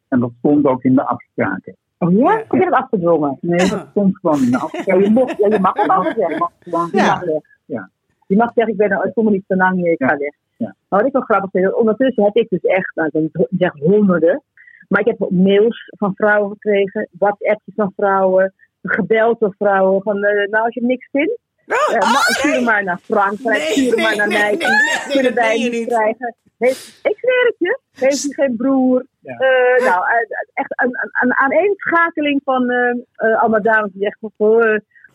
[0.07, 1.75] En dat stond ook in de afspraken.
[1.97, 2.39] Oh ja?
[2.39, 3.37] Ik heb het afgedwongen.
[3.41, 4.97] Nee, dat stond gewoon in de afspraken.
[4.99, 6.35] Ja, je, mocht, ja, je mag het altijd zeggen.
[6.35, 7.41] Gewoon- Je mag zeggen.
[7.65, 7.89] Ja.
[8.27, 10.07] Je mag zeggen, ik, ben, er- ik kom er niet zo lang meer, ik Ja.
[10.07, 10.33] ga weg.
[10.57, 10.75] Ja.
[10.89, 14.41] Maar wat ik wel grappig vind, ondertussen heb ik dus echt, nou, ik zeg honderden,
[14.87, 20.23] maar ik heb ook mails van vrouwen gekregen, WhatsAppjes van vrouwen, gebeld door vrouwen, van
[20.23, 21.37] eh, nou als je niks vindt,
[21.71, 24.37] Oh, eh, ma- stuur hem maar naar Frankrijk, Nee, stuur hem maar nee, naar nee,
[24.37, 25.87] mij, nee, nee, nee, kunnen wij niet niet.
[25.87, 26.35] krijgen.
[26.57, 29.05] Heeft, ik zweer het je, heeft hij geen broer.
[29.19, 29.33] Ja.
[29.37, 30.15] Eh, nou, eh,
[30.53, 34.01] echt een, een, een aaneenschakeling van eh eh, allemaal dames die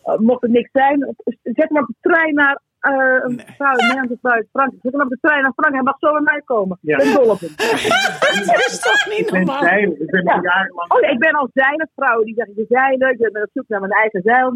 [0.03, 2.93] eh, mocht het niks zijn, zet maar op de trein naar eh,
[3.25, 4.81] een vrouw, een Nederlandse vrouw uit Frankrijk.
[4.83, 6.77] Zet hem op de trein naar Frankrijk, hij mag zo bij mij komen.
[6.81, 6.97] Ja.
[6.97, 7.53] Ik ben dol op hem.
[8.51, 9.63] Dat is toch niet Ik ben normaal?
[9.77, 10.33] Ik ben Ja.
[10.33, 10.91] al jarenlang.
[10.91, 12.23] Oh nee, ik ben als zeilersvrouw.
[12.23, 14.53] Die zegt, ik ben zeiler, ik ben op zoek naar mijn eigen zeil.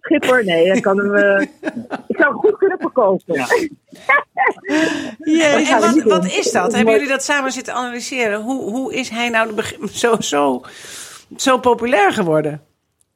[0.00, 1.14] Schipper, nee, ik kan hem...
[1.14, 1.40] eh,
[2.08, 3.34] ik zou hem goed kunnen verkopen.
[3.34, 3.46] Ja.
[5.20, 6.74] En wat, is dat?
[6.74, 8.40] Hebben jullie dat samen zitten analyseren?
[8.40, 9.62] Hoe, hoe is hij nou
[10.02, 10.60] zo, zo,
[11.36, 12.60] zo populair geworden?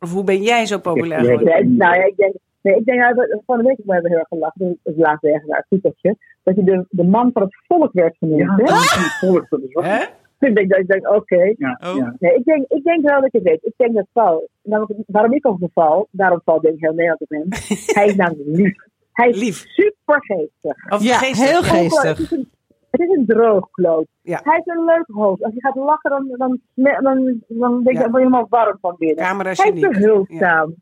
[0.00, 1.76] Of hoe ben jij zo populair geworden?
[1.76, 4.18] Nou ja, ik denk, nee, ik denk nou, dat- van de week hebben we heel
[4.18, 4.60] erg gelachen.
[4.68, 6.16] Dus Het laatste ergens een artikeltje.
[6.42, 8.40] Dat je de, de man van het volk werd genoemd.
[8.40, 8.64] Ja, hè?
[8.64, 9.84] dat is een volk, dat is wat.
[9.84, 10.04] Hè?
[10.38, 11.54] Ik denk, dat ik denk oké.
[11.56, 11.96] Ja, Oh.
[11.96, 12.14] ja.
[12.18, 13.64] Nee, ik denk, ik denk wel dat ik het weet.
[13.64, 17.20] Ik denk dat Paul, namelijk, waarom ik over val, daarom valt denk ik heel Nederland
[17.20, 17.46] op hem.
[17.98, 18.76] Hij is namelijk lief.
[19.12, 19.62] Hij is Lief.
[19.66, 20.92] super geestig.
[20.92, 21.50] Of Ja, geestig?
[21.50, 22.18] heel geestig.
[22.18, 22.50] Het is een,
[22.90, 24.06] het is een droogkloot.
[24.22, 24.40] Ja.
[24.42, 25.42] Hij heeft een leuk hoofd.
[25.42, 28.10] Als hij gaat lachen, dan, dan, dan, dan, dan denk je, Ja.
[28.10, 29.24] word je helemaal warm van binnen.
[29.24, 30.74] Camera Hij is behulpzaam.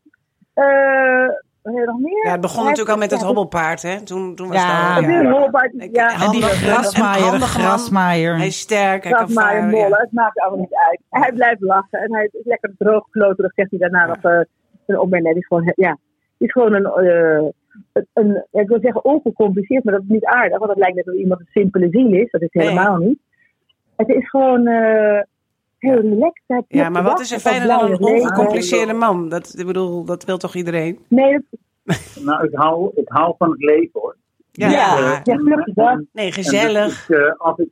[0.53, 2.25] Eh, heb je nog meer?
[2.25, 4.01] Ja, het begon natuurlijk al met het hobbelpaard, hè?
[4.03, 4.61] Toen, toen was Ja.
[4.95, 5.45] het Het al...
[5.45, 5.83] is Ja.
[5.83, 8.37] Ik- Ja, en die grasmaaier, grasmaaier.
[8.37, 9.69] Hij is sterk, hij kan grasmaaien, varen.
[9.75, 9.89] mollen.
[9.89, 9.97] ja.
[10.01, 10.99] Het maakt allemaal niet uit.
[11.09, 14.39] Hij blijft lachen en hij is lekker droogkloterig, zegt hij daarna nog eh
[14.85, 15.33] een opmerking.
[15.33, 15.97] Het is gewoon, ja,
[16.37, 17.47] is gewoon een, eh,
[17.93, 21.05] een, een, ik wil zeggen ongecompliceerd, maar dat is niet aardig, want het lijkt net
[21.07, 22.31] alsof iemand een simpele ziel is.
[22.31, 22.67] Dat is Nee.
[22.67, 23.19] helemaal niet.
[23.95, 25.19] Het is gewoon eh,
[25.83, 26.43] heel relaxed.
[26.47, 29.29] Hij Ja, maar wat is er fijner dan een ongecompliceerde man?
[29.29, 30.99] Dat, ik bedoel, dat wil toch iedereen?
[31.07, 31.31] Nee,
[31.83, 34.15] dat, Nou, ik hou, ik hou van het leven hoor.
[34.51, 34.69] Ja.
[34.69, 34.97] Ja.
[34.97, 36.03] Eh, Ja, gelukkig is dat.
[36.13, 37.05] Nee, en gezellig.
[37.05, 37.69] dus eh, als, ik,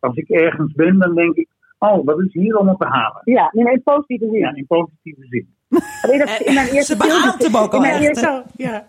[0.00, 3.22] als ik ergens ben, dan denk ik, oh, wat is hier allemaal te halen?
[3.24, 4.38] Ja, in een positieve zin.
[4.38, 5.54] Ja, in positieve zin.
[6.02, 8.02] Alleen dat in mijn eerste Ze beaamt hem ook in al mijn echt.
[8.02, 8.86] eerste, Zo, ja.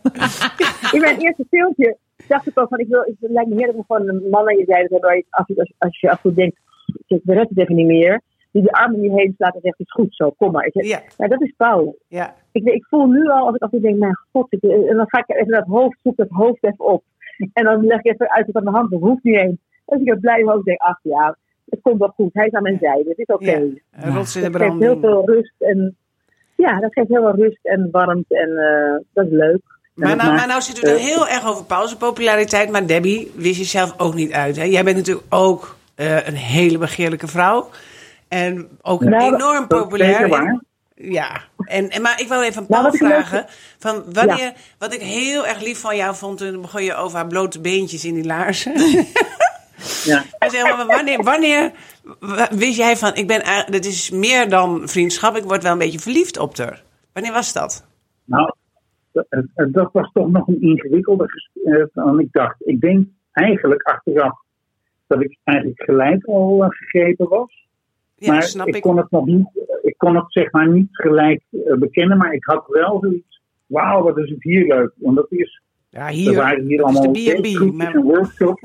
[0.92, 1.98] in mijn eerste filmpje
[2.28, 4.58] dacht ik al van, ik wil, het lijkt me heerlijk om gewoon een man aan
[4.58, 6.58] je zijde te hebben, waar je, als, je, als, als je af en toe denkt,
[7.08, 9.78] ik red het even niet meer, die de arm om je heen slaat en zegt,
[9.78, 10.66] het is goed zo, kom maar.
[10.66, 11.98] Ik zeg, Ja, nou, dat is Paul.
[12.08, 12.36] ja.
[12.52, 15.10] Ik, ik voel nu al, als ik en toe denk, mijn god, ik, en dan
[15.10, 17.04] ga ik even dat hoofd, zoek dat hoofd even op.
[17.54, 19.58] En dan leg ik even uit wat aan de hand, dat hoeft niet eens.
[19.86, 21.38] Dus ik heb blij hoofd denk, ach ja,
[21.70, 23.52] het komt wel goed, hij is aan mijn zijde, het is oké.
[23.52, 23.58] ja.
[23.58, 25.96] In de Dat geeft heel veel rust en
[26.56, 29.62] ja, dat geeft heel veel rust en warmte en eh, dat is leuk.
[29.94, 32.72] Maar nou, maar nou zitten we er heel erg over pauze populariteit.
[32.72, 34.56] Maar Debbie wist je zelf ook niet uit.
[34.56, 34.64] Hè?
[34.64, 37.70] Jij bent natuurlijk ook eh, een hele begeerlijke vrouw.
[38.32, 40.62] En ook Nou, enorm dat populair.
[40.96, 43.46] Ja, en, en, maar ik wil even aan Nou, leuk vragen.
[43.78, 47.28] Van wanneer, Wat ik heel erg lief van jou vond, toen begon je over haar
[47.28, 48.74] blote beentjes in die laarzen.
[50.04, 50.24] Ja.
[50.78, 51.72] Maar wanneer, wanneer
[52.52, 56.00] wist jij van, ik ben, dit is meer dan vriendschap, ik word wel een beetje
[56.00, 56.84] verliefd op haar.
[57.14, 57.88] Wanneer was dat?
[58.26, 58.54] Nou,
[59.12, 62.56] dat, eh, dat was toch nog een ingewikkelder gesprek dan ik dacht.
[62.60, 64.40] Ik denk eigenlijk achteraf
[65.08, 67.61] dat ik eigenlijk gelijk al eh, gegrepen was.
[68.22, 68.82] Ja, maar snap ik, ik.
[68.82, 69.48] kon het nog niet,
[69.82, 73.42] ik kon het zeg maar niet gelijk eh, bekennen, maar ik had wel zoiets.
[73.66, 74.92] Wauw, wat is het hier leuk.
[74.96, 76.36] Want dat is, Ja, er hier.
[76.36, 78.62] waren hier allemaal de maar- en workshops.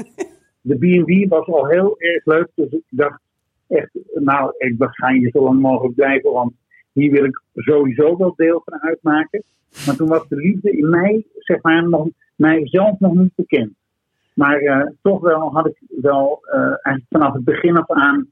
[0.60, 3.20] De B&B was al heel erg leuk, dus ik dacht
[3.68, 6.52] echt, nou, ik ga hier zo lang mogelijk blijven, want
[6.92, 9.42] hier wil ik sowieso wel deel van uitmaken.
[9.86, 13.72] Maar toen was de liefde in mij, zeg maar, nog, mijzelf nog niet bekend.
[14.34, 18.28] Maar eh, toch wel had ik wel eigenlijk vanaf het begin af aan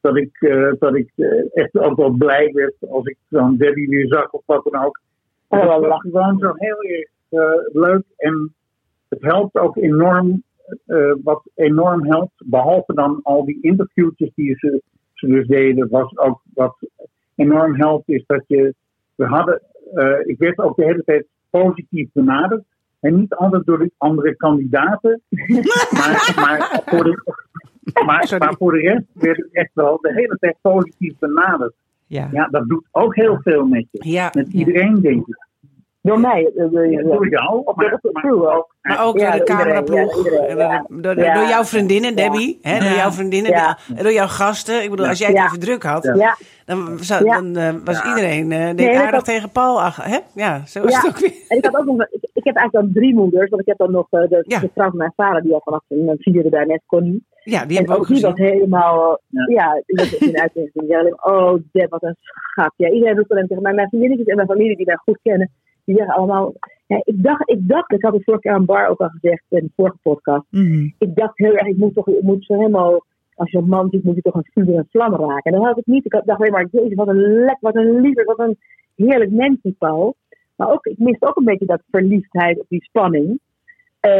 [0.00, 3.88] dat ik, eh, dat ik eh, echt ook wel blij werd als ik dan Debbie
[3.88, 5.00] weer zag of wat dan ook.
[5.48, 8.54] Oh, dat was gewoon zo heel erg eh, leuk en
[9.08, 10.42] het helpt ook enorm,
[11.22, 14.82] wat enorm helpt, behalve dan al die interviewtjes die ze,
[15.12, 16.76] ze dus deden, was ook wat
[17.34, 18.74] enorm helpt, is dat je,
[19.14, 19.62] we hadden,
[20.24, 22.62] ik werd ook de hele tijd positief benaderd.
[23.00, 25.20] En niet altijd door de andere kandidaten,
[25.98, 27.22] maar, maar, voor de,
[28.06, 31.72] maar, maar voor de rest werd ik echt wel de hele tijd positief benaderd.
[32.06, 32.28] Ja.
[32.32, 34.10] Ja, dat doet ook heel veel met je.
[34.10, 35.46] Ja, Met iedereen, denk ik.
[36.00, 36.50] Door mij.
[36.56, 37.92] eh, door- Ja, door jou, maar,
[38.56, 40.28] ook maar ook Ja, door de cameraploeg.
[40.48, 40.84] ja.
[40.88, 42.58] door, door, jouw vriendinnen, Debbie.
[42.62, 43.76] Hè, door jouw vriendinnen.
[43.96, 44.82] Door jouw gasten.
[44.82, 46.36] Ik bedoel, als jij het even druk had, Ja,
[46.68, 47.34] dan, zou, Ja.
[47.40, 48.08] dan eh, was Ja.
[48.08, 49.82] iedereen uh, Nee, aardig dat- tegen Paul.
[49.82, 50.18] Ach, hè?
[50.34, 50.98] Ja, zo is Ja.
[51.00, 51.32] het ook weer.
[51.48, 53.78] en ik had ook nog, ik, ik heb eigenlijk dan drie moeders, want ik heb
[53.78, 54.58] dan nog eh, de, Ja.
[54.60, 57.22] de vrouw van mijn vader, die al vanaf een vierde daar net kon niet.
[57.44, 58.52] Ja, die En hebben we ook ook die was gezien.
[58.52, 59.44] helemaal, Ja.
[59.48, 62.72] ja, die was in alleen, oh Deb, wat een schat.
[62.76, 63.72] Ja, iedereen doet alleen tegen mij.
[63.72, 65.50] Mijn vriendinnetjes en mijn familie die mij goed kennen,
[65.84, 66.54] die zeggen allemaal,
[66.86, 69.42] ja, ik dacht, ik dacht, ik had het vorige keer aan Bar ook al gezegd
[69.48, 70.44] in de vorige podcast.
[70.50, 70.88] Mhm.
[70.98, 73.04] ik dacht heel erg, ik moet toch, ik moet zo helemaal,
[73.38, 75.52] als je een man ziet, moet je toch een vuur en vlam raken.
[75.52, 76.04] En dat had ik niet.
[76.04, 78.58] Ik dacht alleen maar, jezus, wat een lek, wat een liefde, wat een
[78.96, 80.16] heerlijk mens die Paul.
[80.56, 83.40] Maar ook, ik miste ook een beetje dat verliefdheid op die spanning.
[84.00, 84.10] Eh,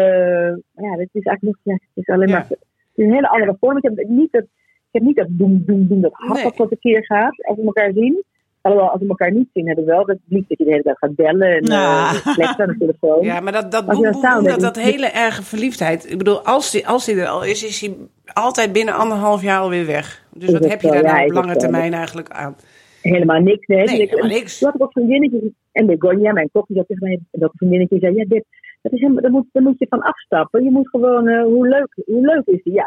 [0.75, 2.35] maar ja, het is eigenlijk nog, ja, het is alleen Ja.
[2.35, 2.59] maar, het
[2.95, 3.77] is een hele andere vorm.
[3.77, 4.49] Ik heb niet dat, ik
[4.91, 6.69] heb niet dat doen, doen, doen, dat hart Nee.
[6.69, 8.25] dat keer gaat, als we elkaar zien.
[8.61, 10.83] Alhoewel, als we elkaar niet zien, hebben we wel dat liefde dat je de hele
[10.83, 12.09] tijd gaat bellen en Ja.
[12.09, 13.25] eh flexen aan de telefoon.
[13.25, 16.11] Ja, maar dat, dat boem, dan boem, dat, dat hele erge verliefdheid.
[16.11, 17.97] Ik bedoel, als die, als die er al is, is hij
[18.33, 20.27] altijd binnen anderhalf jaar alweer weg.
[20.33, 22.57] Dus wat heb je daar nou op lange termijn eigenlijk aan?
[23.03, 23.67] Helemaal niks.
[23.67, 24.59] Nee, Nee, helemaal niks.
[24.59, 25.51] Toen had ik ook vriendinnetjes.
[25.73, 28.45] En Begonia, mijn die zei tegen mij, dat vriendinnetje zei, ja, dit,
[28.83, 30.65] dat is helemaal, daar, moet, daar moet je van afstappen.
[30.65, 32.73] Je moet gewoon, eh, hoe, leuk, hoe leuk is die?
[32.73, 32.87] Ja,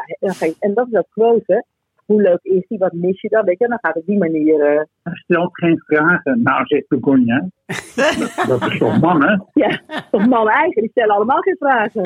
[0.58, 1.64] en dat is dat grote.
[2.06, 2.78] Hoe leuk is die?
[2.78, 3.44] Wat mis je dan?
[3.44, 4.60] Weet je, dan gaat het op die manier.
[4.60, 6.42] eh, Hij stelt geen vragen.
[6.42, 7.48] Nou, zegt Begonia.
[8.48, 9.46] dat is toch mannen?
[9.52, 12.02] ja, toch man eigen, die stellen allemaal geen vragen.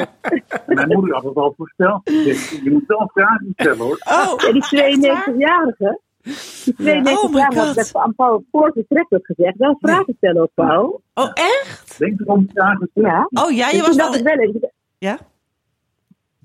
[0.66, 2.00] En mijn moeder had het al voorsteld.
[2.04, 3.98] Ze zegt, Je moet wel vragen stellen hoor.
[4.04, 6.00] Oh, Ja, die 92-jarige.
[6.22, 9.56] Die 92-jarige Oh had aan Paul voor het trek werd gezegd.
[9.56, 11.00] Wel vragen stellen op Paul.
[11.14, 11.98] Oh, echt?
[11.98, 13.11] Denk erom vragen stellen.
[13.11, 13.28] Ja.
[13.42, 14.22] oh ja, je Dus was wel...
[14.22, 14.70] wel even,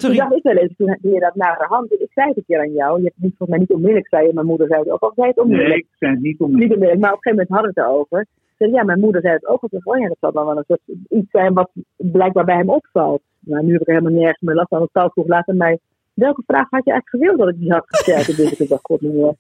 [0.01, 0.07] Ja?
[0.07, 0.17] Toen Sorry.
[0.17, 1.91] dacht ik wel eens, toen je dat naar de hand.
[1.91, 2.97] Ik zei het een keer aan jou.
[2.97, 4.33] Je hebt het niet, volgens mij niet onmiddellijk zei je.
[4.33, 5.01] Mijn moeder zei het ook.
[5.01, 5.75] Of zei het onmiddellijk?
[5.75, 6.47] Nee, ik zei het niet om.
[6.47, 6.99] Niet onmiddellijk.
[6.99, 8.25] Maar op een gegeven moment hadden we het erover.
[8.57, 9.63] Zei, ja, mijn moeder zei het ook.
[9.63, 12.55] Ik dacht, oh ja, dat zal dan wel een soort iets zijn wat blijkbaar bij
[12.55, 13.21] hem opvalt.
[13.39, 14.77] Nou, nu heb ik er helemaal nergens meer last van.
[14.77, 15.79] Want Paul vroeg later mij.
[16.13, 18.27] Welke vraag had je eigenlijk gewild dat ik die had gesteld?
[18.29, 19.33] En dus ik dacht, god meer.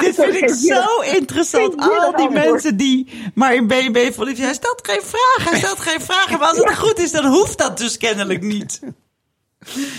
[0.00, 1.76] Dit vind ik zo interessant.
[1.76, 4.48] Al die mensen die maar in BNB verliefd zijn.
[4.48, 6.38] Hij stelt geen vragen, hij stelt geen vragen.
[6.38, 8.80] Maar als het goed is, dan hoeft dat dus kennelijk niet.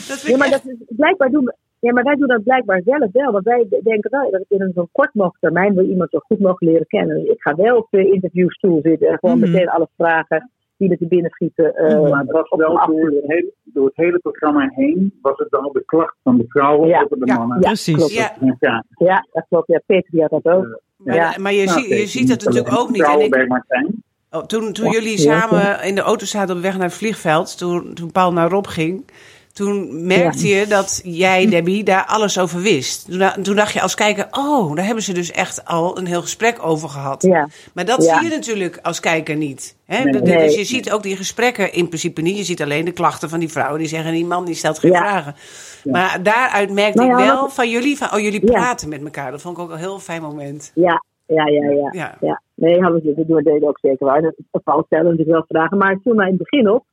[0.07, 2.81] Dat vind Ja, maar, dat is, blijkbaar doen, we- ja, maar wij doen dat blijkbaar
[2.85, 3.31] zelf wel.
[3.31, 6.19] Want wij denken wel dat ik in een zo kort mogelijk termijn wil iemand zo
[6.19, 7.19] goed mogelijk leren kennen.
[7.23, 9.51] Dus ik ga wel op de interviewstoel zitten en gewoon Mhm.
[9.51, 10.51] meteen alles vragen.
[10.77, 11.75] Die met de binnenschieten.
[11.75, 15.37] eh maar het was op wel door het, hele, door het hele programma heen, was
[15.37, 17.03] het al de klacht van de vrouwen Ja.
[17.03, 17.57] over de mannen.
[17.59, 17.95] Ja, Precies.
[17.95, 18.13] klopt.
[18.13, 18.33] Ja.
[18.59, 18.83] Ja.
[18.97, 19.67] Ja, dat klopt.
[19.67, 20.79] Ja, Peter die had dat ook.
[20.97, 21.33] Maar, Ja.
[21.39, 22.97] maar je, Nou, zie- je ziet het niet natuurlijk ook niet.
[22.97, 24.03] En Vrouwen ik, bij Martijn.
[24.31, 27.93] oh, toen toen jullie samen in de auto zaten op weg naar het vliegveld, toen,
[27.93, 29.05] toen Paul naar Rob ging,
[29.55, 33.05] toen merkte je dat jij, Debbie, daar alles over wist.
[33.09, 36.05] Toen, da- toen dacht je als kijker, oh, daar hebben ze dus echt al een
[36.05, 37.21] heel gesprek over gehad.
[37.21, 37.47] Ja.
[37.73, 38.17] Maar dat Ja.
[38.19, 39.75] zie je natuurlijk als kijker niet.
[39.85, 40.03] Hè?
[40.03, 40.21] Nee.
[40.21, 40.37] Nee.
[40.45, 42.37] Dus je ziet ook die gesprekken in principe niet.
[42.37, 44.93] Je ziet alleen de klachten van die vrouwen die zeggen, die man die stelt geen
[44.95, 45.35] vragen.
[45.83, 49.31] Maar daaruit merkte Nou ik wel dat- van jullie, van, oh jullie praten met elkaar.
[49.31, 50.71] Dat vond ik ook een heel fijn moment.
[50.75, 52.17] Ja, ja, ja, ja.
[52.21, 52.41] Ja.
[52.55, 54.21] Nee, hadden ze dat deden ook zeker waar.
[54.21, 56.83] Dat Paul stelde natuurlijk wel vragen, maar het viel mij in het begin op.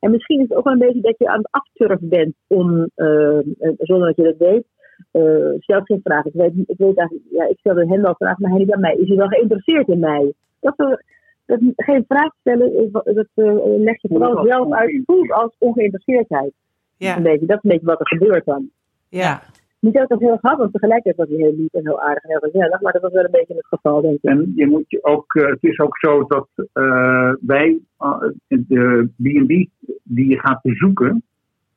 [0.00, 2.86] En misschien is het ook wel een beetje dat je aan het afturven bent om,
[2.94, 3.42] eh, eh,
[3.78, 4.64] zonder dat je dat weet,
[5.10, 6.30] eh stel geen vragen.
[6.34, 8.80] Ik weet, ik weet eigenlijk, ja, ik stelde hem wel vragen, maar hij niet aan
[8.80, 8.94] mij.
[8.96, 10.32] Is hij wel geïnteresseerd in mij?
[10.60, 11.02] Dat, we-
[11.46, 16.52] dat geen vraag stellen, is dat eh, leg je vooral zelf uit, voelt als ongeïnteresseerdheid.
[16.96, 18.70] Ja, Een beetje, dat is een beetje wat er gebeurt dan.
[19.08, 19.42] ja.
[19.82, 22.30] Niet dat het heel grappig, want tegelijkertijd was hij heel lief en heel aardig en
[22.30, 24.22] heel gezellig, maar dat was wel een beetje het geval, denk ik.
[24.30, 28.18] En je moet je ook, eh, het is ook zo dat eh, wij eh,
[28.48, 29.66] de B&B
[30.02, 31.22] die je gaat bezoeken,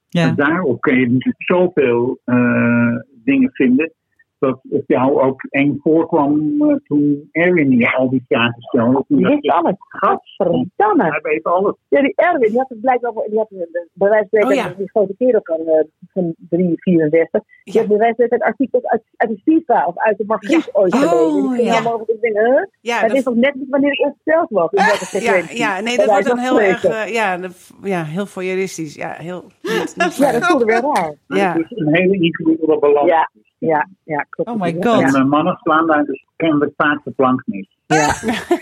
[0.09, 0.31] Ja.
[0.31, 3.91] daarop kun je natuurlijk zoveel eh, dingen vinden.
[4.39, 9.03] Dat het jou ook eng voorkwam eh, toen Erwin je al die vragen stelde.
[9.07, 9.75] Die wist je, alles.
[9.77, 11.03] Gadverdamme.
[11.03, 11.75] hij weet alles.
[11.89, 14.71] Ja, die Erwin, die had het blijkbaar, die had een- bij wijze van spreken, Oh,
[14.71, 14.77] ja.
[14.77, 17.79] die grote kerel van, eh, van 3, 34, die Ja.
[17.79, 20.93] had bij wijze van spreken artikels uit, uit de FIFA of uit de Margriet ooit
[20.93, 21.41] Oh, gelezen.
[21.41, 21.73] Die ging ja.
[21.73, 22.63] allemaal over de dingen, huh?
[22.81, 24.71] Ja, het dat- is nog net niet wanneer ik ongesteld was.
[24.71, 27.01] In welke ja, ja, nee, dat wordt dan heel erg, spreken.
[27.01, 27.49] eh, ja, de-
[27.83, 28.95] ja, heel voyeuristisch.
[28.95, 31.13] Ja, heel, niet, niet Ja, dat voelde weer raar.
[31.27, 31.53] Ja.
[31.53, 33.09] Het is een hele ingewikkelde balans.
[33.09, 33.29] Ja,
[33.65, 34.49] ja, ja, klopt.
[34.49, 35.15] Oh my god.
[35.15, 37.77] En mannen slaan daar dus kennelijk vaak de plank mis.
[37.85, 37.97] Ja,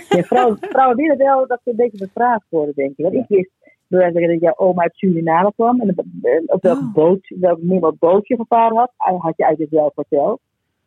[0.10, 3.04] ja vrouwen, vrouwen willen wel dat ze een beetje bevraagd worden, denk ik.
[3.04, 3.50] Want ik wist
[3.88, 5.82] dat jouw oma uit Suriname kwam.
[5.82, 5.90] En
[6.46, 6.94] op welk, Oh.
[6.94, 10.40] boot, welk nummer boot je gevaren had, had je eigenlijk wel verteld.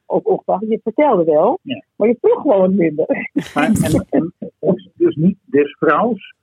[0.06, 1.82] Ook ongeacht, je vertelde wel, Ja.
[1.96, 3.06] maar je vroeg gewoon minder.
[3.54, 6.34] Maar, en, en het is dus niet des vrouws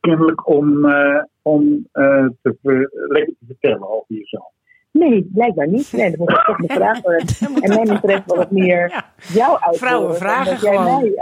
[0.00, 4.52] kennelijk om, eh, om eh, te ver- te vertellen over jezelf.
[4.92, 5.92] Nee, blijkbaar niet.
[5.92, 7.26] Nee, dat moet ik toch bevraagd worden.
[7.62, 9.04] En mijn interesse was wat meer Ja.
[9.32, 9.76] jou uit.
[9.78, 11.00] Vrouwen vragen dat jij gewoon.
[11.00, 11.12] mij.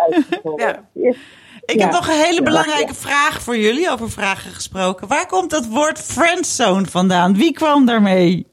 [0.56, 0.82] Ja.
[1.64, 1.84] Ik Ja.
[1.84, 2.42] heb nog een hele Ja.
[2.42, 5.08] belangrijke vraag voor jullie, over vragen gesproken.
[5.08, 7.34] Waar komt dat woord friendzone vandaan?
[7.34, 8.46] Wie kwam daarmee?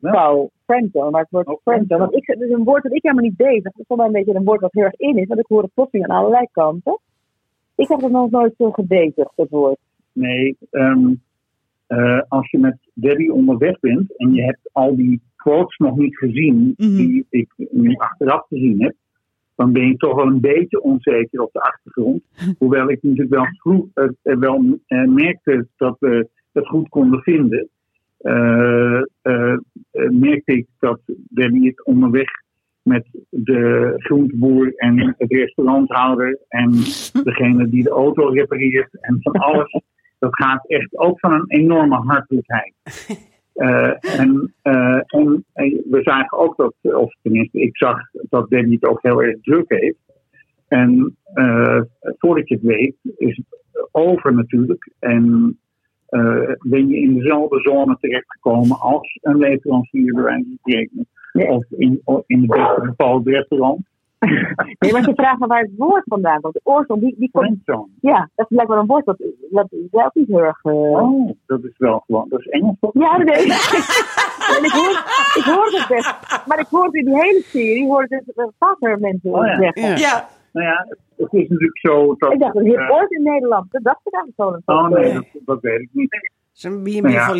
[0.00, 2.00] Pauw, friendzone, maar het woord Oh, friendzone.
[2.00, 3.64] Want ik, het is een woord dat ik helemaal niet deed.
[3.64, 5.46] Dat is voor mij een beetje een woord wat heel erg in is, want ik
[5.48, 6.98] hoor het plotseling aan allerlei kanten.
[7.74, 9.78] Ik heb het nog nooit zo gebezigd, dat woord.
[10.12, 11.12] Nee, ehm,
[11.86, 16.16] eh, als je met Debbie onderweg bent en je hebt al die quotes nog niet
[16.16, 16.96] gezien, Mhm.
[16.96, 18.94] die ik nu achteraf gezien heb,
[19.54, 22.22] dan ben je toch wel een beetje onzeker op de achtergrond.
[22.58, 27.68] Hoewel ik natuurlijk wel, vroeg, eh, wel merkte dat we het goed konden vinden,
[30.10, 32.28] merkte ik dat Debbie het onderweg
[32.82, 36.70] met de groenteboer en het restauranthouder en
[37.24, 39.80] degene die de auto repareert en van alles.
[40.18, 42.74] Dat gaat echt ook van een enorme hartelijkheid.
[43.56, 48.72] Eh, en, eh, en, en we zagen ook dat, of tenminste, ik zag dat Danny
[48.72, 49.98] het ook heel erg druk heeft.
[50.68, 51.80] En eh,
[52.18, 54.90] voordat je het weet, is het over natuurlijk.
[54.98, 55.58] En
[56.58, 61.08] ben je in dezelfde zone terechtgekomen als een leverancier, bij wijze van spreken.
[61.32, 63.86] Of in, in het beste geval het restaurant.
[64.78, 66.54] Nee, maar ze vragen waar het woord vandaan komt.
[66.54, 67.44] De oorsprong, die, die komt...
[67.46, 67.88] Friendzone.
[68.00, 69.16] Ja, dat is blijkbaar een woord dat,
[69.50, 70.58] dat zelf niet heel erg...
[70.62, 72.90] eh, Oh, dat is wel gewoon, dat is Engels toch?
[72.94, 73.52] Ja, dat weet ik.
[74.56, 74.90] en ik hoor,
[75.34, 76.44] ik hoor het best.
[76.46, 79.56] Maar ik hoor het in die hele serie, hoor het dus vaker mensen Oh ja.
[79.56, 79.82] zeggen.
[79.82, 79.96] Ja.
[79.96, 82.32] Ja, Nou ja, het, is natuurlijk zo dat...
[82.32, 83.72] Ik dacht, dat het eh, woord in Nederland.
[83.72, 84.72] Dat dacht ik eigenlijk zo.
[84.72, 86.30] oh nee, dat, dat weet ik niet.
[86.62, 87.36] Een B&B Nou ja, eh,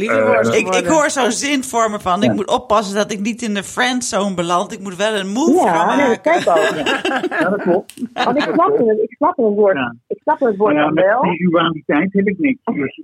[0.47, 0.93] ik, ik geworden.
[0.93, 2.23] hoor zo'n zin voor me van.
[2.23, 2.35] Ik Ja.
[2.35, 4.73] moet oppassen dat ik niet in de friendzone beland.
[4.73, 6.43] Ik moet wel een move gaan Ja, nee, dat maken.
[6.43, 6.63] kijk al.
[7.41, 7.95] Ja, dat klopt.
[8.13, 9.77] Want ik snap het, ik snap het woord.
[9.77, 9.95] Ja.
[10.07, 11.23] Ik snap het woord ja, met wel.
[11.23, 12.61] visualiteit heb ik niks.
[12.65, 13.01] Dus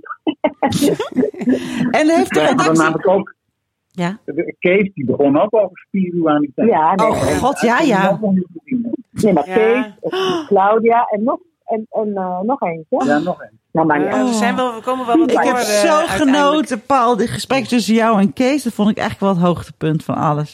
[1.90, 2.72] En heeft de hadden redactie...
[2.82, 3.34] namelijk ook...
[3.94, 4.18] Ja.
[4.58, 6.68] Kees die begon ook over spiritualiteit.
[6.68, 7.06] Ja, nee.
[7.06, 8.20] Oh god, ja, ja.
[9.12, 9.54] Nee, maar Ja.
[9.54, 9.84] Kees,
[10.48, 13.04] Claudia en nog, en, en, eh, nog eentje.
[13.06, 13.60] Ja, nog één.
[13.72, 14.24] Nou, maar Ja, ja.
[14.24, 16.36] we, zijn wel, we komen wel wat Ik heb eh, zo uiteindelijk.
[16.36, 17.16] genoten, Paul.
[17.16, 20.52] Dit gesprek tussen jou en Kees, dat vond ik echt wel het hoogtepunt van alles.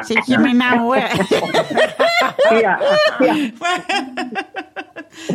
[0.00, 0.96] Zit je me nou...
[0.96, 1.14] eh,
[2.60, 2.78] ja,
[3.18, 3.36] ja.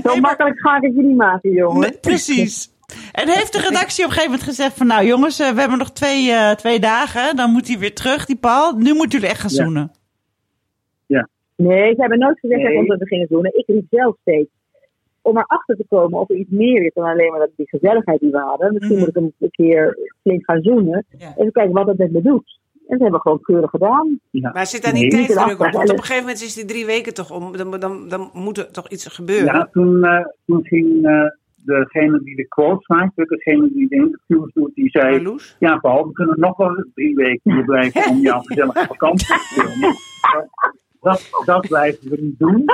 [0.03, 1.99] Zo makkelijk ga ik het je niet maken, jongen.
[1.99, 2.69] Precies.
[3.11, 4.87] En heeft de redactie op een gegeven moment gezegd van...
[4.87, 7.35] nou jongens, eh, we hebben nog twee, eh, twee dagen.
[7.35, 8.73] Dan moet hij weer terug, die Paul.
[8.77, 9.63] Nu moeten jullie echt gaan Ja.
[9.63, 9.91] zoenen.
[11.55, 12.75] Nee, ze hebben nooit gezegd Nee.
[12.77, 13.45] dat we het gingen doen.
[13.45, 14.49] Ik riep zelf steeds.
[15.21, 18.19] Om erachter te komen of er iets meer is dan alleen maar dat die gezelligheid
[18.19, 18.73] die we hadden.
[18.73, 19.05] Misschien Mhm.
[19.05, 21.05] moet ik hem een keer flink gaan zoenen.
[21.17, 21.33] Ja.
[21.37, 22.59] Even kijken wat dat met me doet.
[22.87, 24.19] En dat hebben we gewoon keurig gedaan.
[24.31, 24.51] Ja.
[24.53, 25.71] Maar zit daar Nee, niet tijdsdruk op?
[25.71, 27.57] Want op een gegeven moment is die drie weken toch om.
[27.57, 29.45] Dan, dan, dan moet er toch iets gebeuren.
[29.45, 31.23] Ja, toen, eh, toen ging eh,
[31.65, 35.11] degene die de quotes maakt, degene die de interviews doet, die zei...
[35.11, 35.55] Marloes?
[35.59, 39.39] Ja, Paul, we kunnen nog wel drie weken hier blijven om jouw gezellige vakantie te
[39.39, 39.95] filmen.
[41.01, 42.65] Dat, dat blijven we niet doen.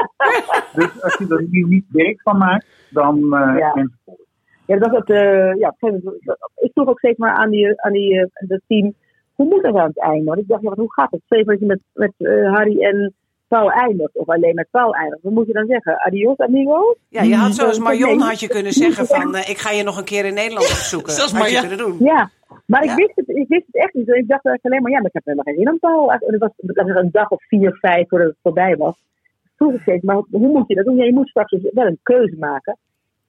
[0.74, 3.74] Dus als je er nu niet werk van maakt, dan eh Ja.
[3.74, 4.26] enzovoort.
[4.66, 5.76] Ja, dat eh, ja,
[6.56, 8.94] ik vroeg ook steeds maar aan, die, aan die, eh, dat team,
[9.36, 10.26] hoe moet dat aan het einde?
[10.26, 11.22] Want ik dacht, ja, hoe gaat het?
[11.26, 12.14] Stel je met, met
[12.54, 13.14] Harry en
[13.48, 15.24] Paul eindigt, of alleen met Paul eindigt.
[15.24, 16.00] Wat moet je dan zeggen?
[16.00, 16.96] Adios, amigo?
[17.10, 19.36] Ja, je had zoals Mm, Marion had je kunnen zeggen van...
[19.36, 21.12] eh, ik ga je nog een keer in Nederland opzoeken.
[21.14, 21.98] Zoals had je Marja- kunnen doen.
[22.00, 22.30] Ja,
[22.66, 22.92] maar Ja.
[22.92, 24.08] Ik, wist het, ik wist het echt niet.
[24.08, 26.12] Ik dacht eigenlijk alleen maar, ja, maar ik heb helemaal geen zin om Paul.
[26.12, 28.96] En Het was dat was een dag of vier, vijf voordat het voorbij was.
[29.56, 30.96] Vroeg ik steeds, maar hoe moet je dat doen?
[30.96, 32.78] Ja, je moet straks dus wel een keuze maken.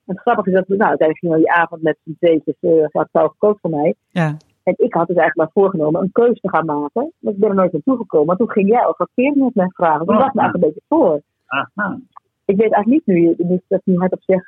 [0.05, 2.55] En het grappige is dat, we- nou, uiteindelijk gingen we die avond met z'n tweetjes,
[2.61, 3.95] uh, had Paul gekookt voor mij.
[4.09, 4.37] Ja.
[4.77, 7.11] En ik had dus eigenlijk maar voorgenomen een keuze te gaan maken.
[7.19, 8.27] Maar ik ben er nooit naartoe gekomen.
[8.27, 10.05] Maar toen ging jij al verkeerd met mij vragen.
[10.05, 11.21] Toen Oh, was me eigenlijk een beetje voor.
[11.45, 11.99] Aha.
[12.45, 14.41] Ik weet eigenlijk niet nu, nu dat ik nu hardop zeg,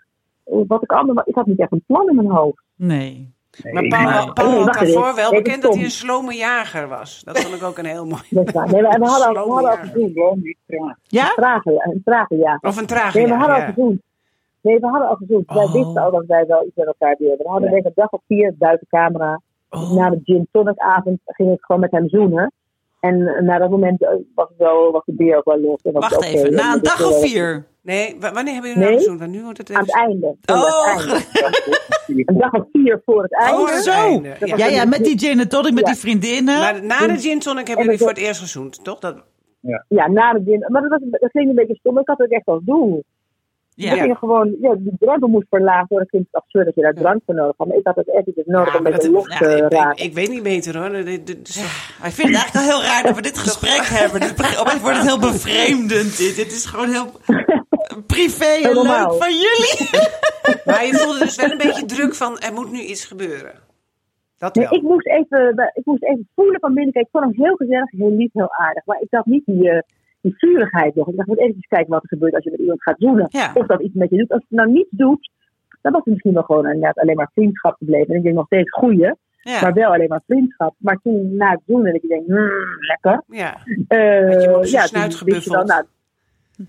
[0.43, 2.61] wat ik allemaal, ik had niet echt een plan in mijn hoofd.
[2.75, 3.33] Nee.
[3.63, 7.23] Nee, Maar Paul, maar- Paul had daarvoor wel bekend dat hij een slome jager was.
[7.23, 8.21] Dat vond ik ook een heel mooi.
[8.29, 9.85] Nee, we, we hadden al, we hadden al jager.
[9.87, 10.13] gezoend.
[10.13, 10.95] gewoon niet traag.
[11.03, 11.27] Ja?
[11.27, 12.57] Trager, ja, een trager, ja.
[12.61, 13.81] Of een trage Nee, we hadden al jager, ja.
[13.83, 14.01] gezoend.
[14.61, 15.47] Nee, we hadden al gezoend.
[15.53, 15.73] Wij Oh.
[15.73, 17.37] wisten al dat wij wel iets met elkaar deden.
[17.37, 19.41] We hadden denk ik een dag of vier buiten camera.
[19.71, 19.91] Oh.
[19.95, 22.51] Na de gin tonic avond ging ik gewoon met hem zoenen.
[22.99, 25.81] En eh, na dat moment eh, was, het wel, was de beer ook wel los.
[25.81, 27.65] En was Wacht even, na En een dag of vier?
[27.81, 28.95] Nee, wa- wanneer hebben jullie Nee.
[28.97, 29.31] nou gezoend?
[29.31, 30.35] Nu wordt het Aan het einde.
[30.45, 31.79] Oh, aan het einde.
[32.31, 33.61] Een dag of vier voor het einde.
[33.61, 33.91] Oh, zo.
[33.91, 34.55] einde, ja.
[34.55, 35.91] Ja, ja, met die gin en tonic, met Ja.
[35.91, 36.59] die vriendinnen.
[36.59, 38.99] Maar na de gin tonic hebben jullie voor het eerst gezoend, toch?
[38.99, 39.23] Dat,
[39.87, 40.65] Ja, na de gin.
[40.71, 41.97] Maar dat, was, dat ging een beetje stom.
[41.99, 43.03] Ik had het echt als doel.
[43.75, 43.93] Ja.
[43.93, 46.07] We gingen gewoon, ja, die drempel moest verlaagd worden.
[46.07, 47.67] Ik vind het absurd dat je daar drank voor nodig had.
[47.67, 49.71] Maar ik had het echt iets nodig Ja, om een dat- ja, te ik, ik,
[49.71, 50.03] raken.
[50.05, 50.89] ik weet niet beter hoor.
[50.89, 53.21] Dit- dit- dit is toch- Maar ik vind het eigenlijk wel heel raar dat we
[53.21, 54.19] dit gesprek hebben.
[54.19, 56.17] Dit, beg- opeens wordt het heel bevreemdend.
[56.17, 57.07] Dit, dit is gewoon heel
[58.13, 59.89] privé en leuk van jullie.
[60.65, 63.53] Maar je voelde dus wel een beetje druk van er moet nu iets gebeuren.
[64.37, 64.77] Dat Nee, wel.
[64.77, 66.93] ik moest, even, ik moest even voelen van binnen.
[66.93, 68.85] Kijk, ik vond hem heel gezellig, heel lief, heel aardig.
[68.85, 69.81] Maar ik dacht niet die, eh,
[70.21, 71.07] die vurigheid nog.
[71.07, 73.25] Ik dacht, moet even kijken wat er gebeurt als je met iemand gaat zoenen.
[73.29, 73.51] Ja.
[73.53, 74.31] Of dat iets met je doet.
[74.31, 75.29] Als het nou niets doet,
[75.81, 78.07] dan was het misschien wel gewoon inderdaad alleen maar vriendschap gebleven.
[78.09, 79.61] En ik denk nog steeds goeie, Ja.
[79.61, 80.75] maar wel alleen maar vriendschap.
[80.77, 82.51] Maar toen na het zoenen, dat je denkt, hmm,
[82.87, 83.23] lekker.
[83.27, 83.57] Ja.
[83.65, 85.83] Je zijn ja, snuit dan, nou,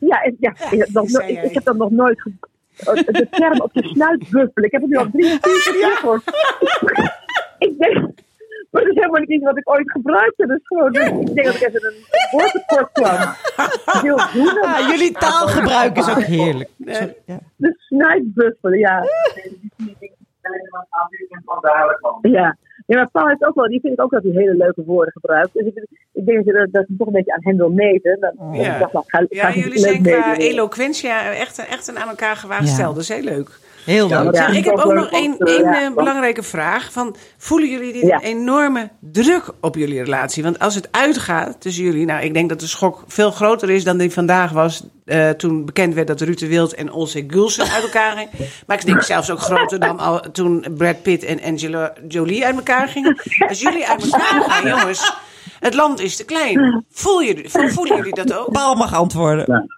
[0.00, 2.32] ja, ik- ja, ik, heb nog, ik, ik dat nog nooit ge-
[2.86, 4.64] oh, de term op je snuit buffelen.
[4.64, 6.22] Ik heb het nu al drie keer gehoord.
[7.66, 8.10] ik denk,
[8.72, 10.46] maar dat is helemaal niet iets wat ik ooit gebruikte.
[10.46, 13.18] Dus gewoon, dus ik denk dat ik even een woordtekort kwam.
[14.90, 16.70] Jullie taalgebruik is ook heerlijk.
[16.86, 17.38] Sorry, ja.
[17.56, 19.02] De snuitbuffelen, ja.
[22.22, 22.56] Ja.
[22.86, 25.12] ja, maar Paul heeft ook wel, die vind ik ook dat hij hele leuke woorden
[25.12, 25.52] gebruikt.
[25.52, 28.20] Dus ik, ik denk dat je dat, toch een beetje aan hem wil meten.
[28.20, 28.74] Dan, Ja.
[28.74, 30.44] ik dacht, nou, ga, ga Ja, jullie zijn qua meten.
[30.44, 32.74] eloquentia echt, echt een aan elkaar gewaagd Ja.
[32.74, 32.92] stel.
[32.92, 33.48] Dat is heel leuk.
[33.84, 34.32] Heel Ja, leuk.
[34.32, 36.92] maar- Ja, Zeg, ik heb ook nog één eh, want- belangrijke vraag.
[36.92, 40.42] Van, voelen jullie een enorme druk op jullie relatie?
[40.42, 42.06] Want als het uitgaat tussen jullie...
[42.06, 44.86] Nou, ik denk dat de schok veel groter is dan die vandaag was...
[45.04, 48.50] eh, toen bekend werd dat Ruud de Wild en Olse Gulsen uit elkaar gingen.
[48.66, 52.56] Maar ik denk zelfs ook groter dan al, toen Brad Pitt en Angela Jolie uit
[52.56, 53.16] elkaar gingen.
[53.48, 55.12] Als jullie uit elkaar gaan, jongens...
[55.60, 56.84] Het land is te klein.
[56.90, 58.52] Voel je, voelen jullie dat ook?
[58.52, 59.68] Paul mag antwoorden.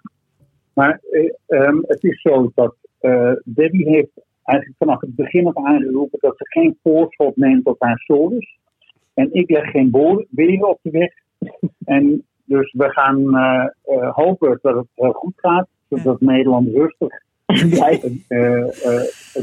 [0.73, 2.75] Maar eh, ehm, het is zo dat
[3.05, 4.11] eh, Debbie heeft
[4.43, 8.57] eigenlijk vanaf het begin af aangeroepen dat ze geen voorschot neemt op haar schouders.
[9.13, 9.91] En ik leg geen
[10.29, 11.13] beren op de weg.
[11.85, 17.23] En dus we gaan eh, eh, hopen dat het goed gaat, zodat Nederland rustig
[17.75, 18.29] blijft,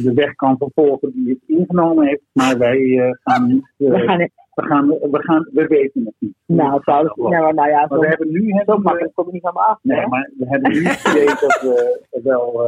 [0.05, 2.23] de weg kan vervolgen die het ingenomen heeft.
[2.33, 3.73] Maar wij gaan niet.
[3.77, 4.19] We gaan,
[4.55, 6.35] we, gaan, we, gaan, we weten het niet.
[6.47, 9.79] nou, nou, maar, nou ja, zo, we hebben nu zo makkelijk kom niet me af.
[9.83, 12.01] Nee, maar we hebben nu het idee dat we
[12.31, 12.61] wel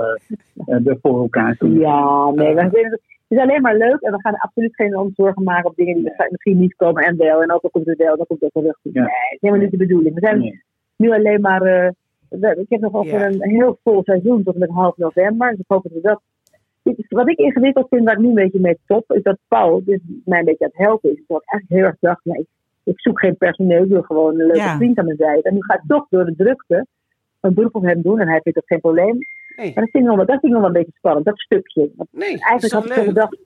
[0.67, 1.79] eh, voor elkaar kunnen.
[1.79, 5.13] Ja, nee, we vinden het, het is alleen maar leuk en we gaan absoluut geen
[5.17, 7.43] zorgen maken op dingen die misschien- misschien niet komen en wel.
[7.43, 8.93] En ook al komt het wel, dan komt het wel goed.
[8.93, 9.01] Ja.
[9.01, 10.15] Nee, het is helemaal niet de bedoeling.
[10.15, 10.63] We zijn Nee.
[10.97, 11.89] nu alleen maar, eh,
[12.29, 13.27] we- ik heb nog over Ja.
[13.27, 15.51] een heel vol seizoen tot en met half november.
[15.51, 16.21] Dus ik hoop dat we dat.
[17.09, 20.01] Wat ik ingewikkeld vind, waar ik nu een beetje mee top, is dat Paul dus
[20.25, 21.23] mij een beetje aan het helpen is.
[21.27, 22.47] Dat ik eigenlijk heel erg dacht, nee,
[22.85, 24.77] ik zoek geen personeel, ik wil gewoon een leuke Ja.
[24.77, 25.43] vriend aan mijn zijde.
[25.43, 26.87] En nu ga ik toch door de drukte
[27.41, 29.19] een beroep op hem doen en hij vindt dat geen probleem.
[29.57, 31.27] Nee, Maar dat vind ik nog wel, dat vind ik nog wel een beetje spannend,
[31.27, 31.91] dat stukje.
[31.97, 33.37] Want nee dat is eigenlijk had ik zo gedacht.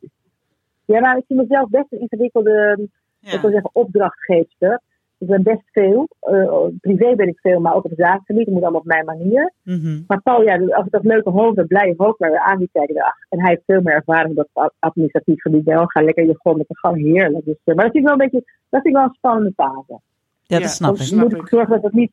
[0.84, 2.88] Ja, maar ik vind mezelf best een ingewikkelde,
[3.18, 3.32] Ja.
[3.32, 4.80] ik wil zeggen, opdrachtgeefster.
[5.18, 6.08] Ik ben best veel.
[6.20, 8.44] Eh, privé ben ik veel, maar ook op zaakgebied.
[8.44, 9.52] Het moet allemaal op mijn manier.
[9.62, 10.00] Mhm.
[10.06, 12.68] Maar Paul, ja, als ik dat leuke hoofd, dat blije hoofd waar we aan die
[12.72, 15.64] kijken, ach, en hij heeft veel meer ervaring op dat ad- administratief gebied.
[15.64, 17.44] Wel, ga lekker je gewoon met de gang heerlijk.
[17.44, 19.52] Dus, eh, maar dat vind ik wel een beetje, dat vind ik wel een spannende
[19.56, 20.00] fase.
[20.42, 21.10] Ja, dat snap dat ik.
[21.10, 21.48] Dan moet ik ik.
[21.48, 22.12] zorgen dat het niet,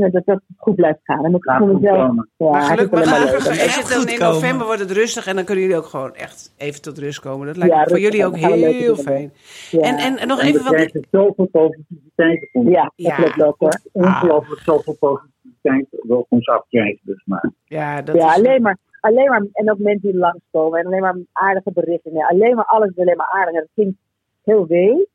[0.00, 1.34] dat dat goed blijft gaan.
[1.34, 2.06] Ik voor mezelf.
[2.06, 2.28] komen.
[2.36, 4.34] Ja, maar gelukkig, maar gelukkig is goed in komen.
[4.34, 7.46] november wordt het rustig en dan kunnen jullie ook gewoon echt even tot rust komen.
[7.46, 9.32] Dat lijkt Ja, me voor jullie ook heel fijn.
[9.70, 9.80] Ja.
[9.80, 12.48] En, en, en nog En even we van die, krijgen zoveel positiviteit.
[12.52, 13.14] Ja, dat Ja.
[13.14, 13.80] klopt ook hoor.
[13.92, 17.00] Ongelooflijk zoveel positiviteit wil ons afkrijgen.
[17.02, 17.50] Dus maar.
[17.64, 21.00] ja, dat ja, is, alleen maar, alleen maar, en ook mensen die langskomen en alleen
[21.00, 22.26] maar aardige berichten.
[22.26, 23.54] Alleen maar alles is alleen maar aardig.
[23.54, 23.98] En dat klinkt
[24.44, 25.08] heel wee,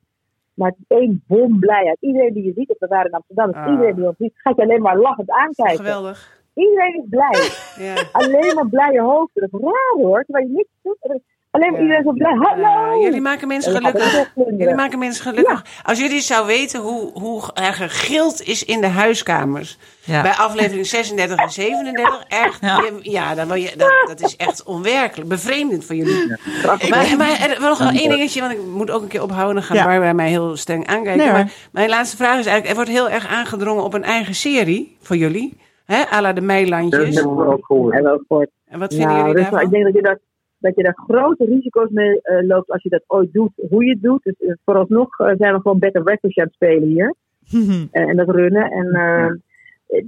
[0.53, 1.97] maar het is één bom blijheid.
[1.99, 3.71] Iedereen die je ziet, we waren in Amsterdam, dus Ah.
[3.71, 5.75] iedereen die ons ziet, gaat je alleen maar lachend aankijken.
[5.85, 6.39] geweldig.
[6.53, 7.39] Iedereen is blij.
[7.87, 8.03] Ja.
[8.11, 9.49] alleen maar blije hoofden.
[9.49, 11.21] Dat is raar hoor, terwijl je niks doet.
[11.51, 12.33] Alleen iedereen is zo blij.
[12.39, 13.01] Hallo!
[13.03, 14.31] Jullie maken mensen gelukkig.
[14.35, 15.65] Jullie maken mensen gelukkig.
[15.83, 19.77] Als jullie zou weten hoe, hoe er gegild is in de huiskamers.
[20.03, 20.21] Ja.
[20.21, 22.23] Bij aflevering 36 en 37.
[22.27, 22.59] Echt,
[23.01, 23.35] Ja.
[23.35, 25.29] dan wil je, dat, dat is echt onwerkelijk.
[25.29, 26.35] Bevreemdend voor jullie.
[26.39, 26.89] Grappig.
[26.89, 29.55] Maar, maar er, nog wel één dingetje, want ik moet ook een keer ophouden.
[29.55, 29.85] Dan gaat Ja.
[29.85, 31.23] Barbara mij heel streng aankijken.
[31.23, 32.67] Nee, maar mijn laatste vraag is eigenlijk...
[32.69, 35.57] Er wordt heel erg aangedrongen op een eigen serie voor jullie.
[35.85, 37.15] Hè, à la de Dat Meilandjes.
[37.15, 37.95] hebben we ook gehoord.
[37.95, 38.49] En wel kort.
[38.67, 39.59] En wat vinden jullie daarvan?
[39.61, 40.19] ik denk dat je, dat,
[40.61, 43.91] dat je daar grote risico's mee eh, loopt als je dat ooit doet, hoe je
[43.91, 44.23] het doet.
[44.23, 47.15] Dus eh, vooralsnog eh, zijn we gewoon better breakfast aan het spelen hier.
[47.91, 48.71] En dat runnen.
[48.71, 49.31] En eh,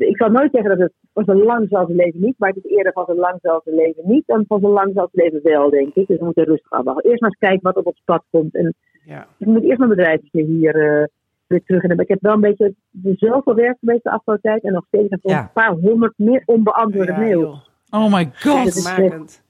[0.10, 2.64] ik zal nooit zeggen dat het van zo lang zal ze leven niet, maar het
[2.66, 5.22] is eerder van zo lang zal ze leven niet dan van zo lang zal ze
[5.24, 6.08] leven wel, denk ik.
[6.08, 7.10] Dus we moeten rustig afwachten.
[7.10, 8.56] Eerst maar eens kijken wat op ons pad komt.
[8.56, 8.74] En
[9.06, 9.28] Ja.
[9.38, 11.06] ik moet eerst mijn bedrijfje hier eh,
[11.47, 11.99] weer terug hebben.
[11.99, 12.74] Ik heb wel een beetje
[13.16, 15.41] zoveel werk geweest de afgelopen tijd en nog steeds nog Ja.
[15.41, 17.41] een paar honderd meer onbeantwoorde Ja, mails.
[17.89, 18.04] joh.
[18.04, 19.41] Oh my god.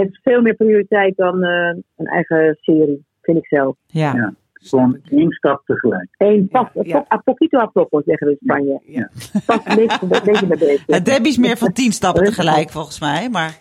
[0.00, 3.76] Heeft veel meer prioriteit dan eh, een eigen serie, vind ik zelf.
[3.86, 4.14] Ja.
[4.14, 4.34] Ja.
[4.52, 6.08] Gewoon één stap tegelijk.
[6.16, 7.04] Eén pas, Ja, ja.
[7.14, 8.80] a poquito a poco, zeggen we in Spanje.
[8.84, 9.10] Ja.
[9.46, 10.82] Pas een beetje, een beetje met deze.
[10.92, 13.28] Ja, Debbie is meer van tien stappen tegelijk volgens mij.
[13.30, 13.58] Maar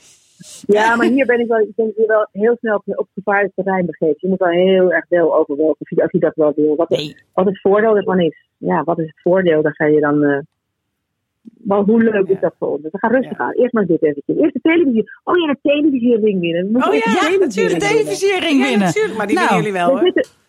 [0.66, 3.08] Ja, maar hier ben ik wel, ik denk dat je wel heel snel op, op
[3.14, 4.22] gevaarlijk terrein begeeft.
[4.22, 6.76] Je moet wel heel erg wel overwogen of je, dat wel wil.
[6.76, 7.16] Wat, nee.
[7.34, 8.48] wat het voordeel ervan is.
[8.58, 9.62] Ja, wat is het voordeel?
[9.62, 10.24] Daar ga je dan.
[10.24, 10.40] eh
[11.64, 12.82] maar hoe leuk is dat voor ons?
[12.82, 13.44] Dus we gaan rustig Ja.
[13.44, 13.54] aan.
[13.54, 14.38] Eerst maar dit eventjes.
[14.38, 15.04] Eerst de televisie.
[15.24, 16.64] Oh ja, de televisiering winnen.
[16.66, 17.98] We moeten Oh de ja, televisiering De winnen.
[17.98, 18.88] televisiering Ja, winnen.
[18.88, 20.12] natuurlijk, maar die Nou, winnen jullie wel We hoor.
[20.14, 20.40] zitten-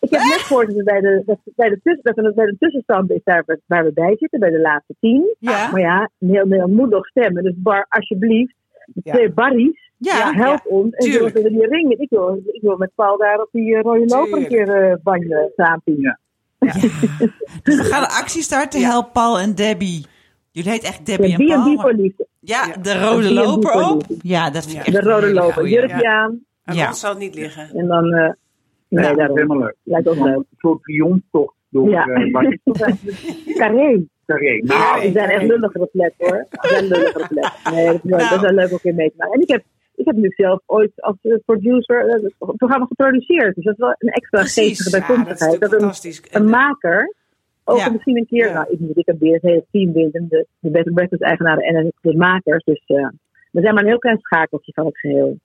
[0.00, 1.22] ik heb net gehoord dat, we bij de,
[1.56, 4.50] bij de, tussen, dat er bij de tussenstand is daar waar- we bij zitten, bij
[4.50, 5.34] de laatste tien.
[5.38, 5.70] Ja.
[5.70, 7.42] Maar ja, heel Nederland moet nog stemmen.
[7.42, 8.54] Dus Bar, alsjeblieft,
[8.86, 9.12] de Ja.
[9.12, 10.32] twee Barry's, Ja.
[10.32, 10.92] help ons.
[10.94, 11.36] En tuurlijk.
[11.36, 14.06] zullen we die ring, ik wil, ik wil met Paul daar op die eh, rode
[14.06, 16.00] loper een keer uh, banje saampien.
[16.00, 16.18] Ja.
[17.62, 18.80] Dus we gaan een actie starten.
[18.80, 20.06] Help Paul en Debbie.
[20.52, 21.80] Jullie heet echt Debbie De en Paul.
[21.80, 22.26] Voor liefde.
[22.40, 22.82] Ja, Ja.
[22.82, 24.02] de rode loper voor op.
[24.22, 24.92] Ja, dat vind ik Ja.
[24.92, 26.12] echt De rode loper, jurkje Ja.
[26.22, 26.40] aan.
[26.64, 26.92] En Ja.
[26.92, 27.70] zal het niet liggen.
[27.74, 28.30] En dan, eh
[28.88, 29.36] nee, Ja, daarom.
[29.36, 29.76] helemaal leuk.
[29.82, 30.36] Lijkt ons leuk.
[30.36, 32.04] Een soort triomftocht door Ja.
[32.06, 32.58] eh, Barry
[33.58, 34.04] Carré.
[34.26, 34.50] Carré.
[34.52, 36.46] Ja, Nou, Die zijn echt lulligere plekken hoor.
[36.50, 37.72] Die zijn lulligere plekken.
[37.72, 38.30] Nee, dat is, wel- Nou.
[38.30, 39.34] dat is wel leuk om keer mee te maken.
[39.34, 39.62] En ik heb,
[39.94, 43.54] ik heb nu zelf ooit als eh, producer het programma geproduceerd.
[43.54, 44.64] Dus dat is wel een extra Precies.
[44.66, 45.60] geestige Ja, dat is bijkomstigheid.
[45.60, 46.22] dat een, fantastisch.
[46.30, 47.14] een maker
[47.64, 47.90] ook Ja.
[47.90, 48.52] misschien een keer, Ja.
[48.52, 51.22] nou ik moet ik heb weer het hele team binnen, de, de Bed and Breakfast
[51.22, 52.64] eigenaren en de makers.
[52.64, 53.08] Dus eh,
[53.50, 55.38] we zijn maar een heel klein schakeltje van het geheel.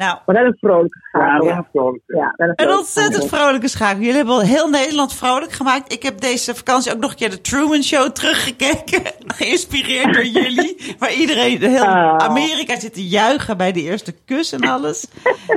[0.00, 1.98] Nou, Maar wel een vrolijke ja, schakel.
[2.06, 3.98] Ja, een een ontzettend vrolijke schakel.
[4.00, 5.92] Jullie hebben al heel Nederland vrolijk gemaakt.
[5.92, 9.02] Ik heb deze vakantie ook nog een keer de Truman Show teruggekeken.
[9.36, 10.94] Geïnspireerd door jullie.
[10.98, 12.16] Waar iedereen, heel Ah.
[12.16, 15.06] Amerika zit te juichen bij de eerste kus en alles.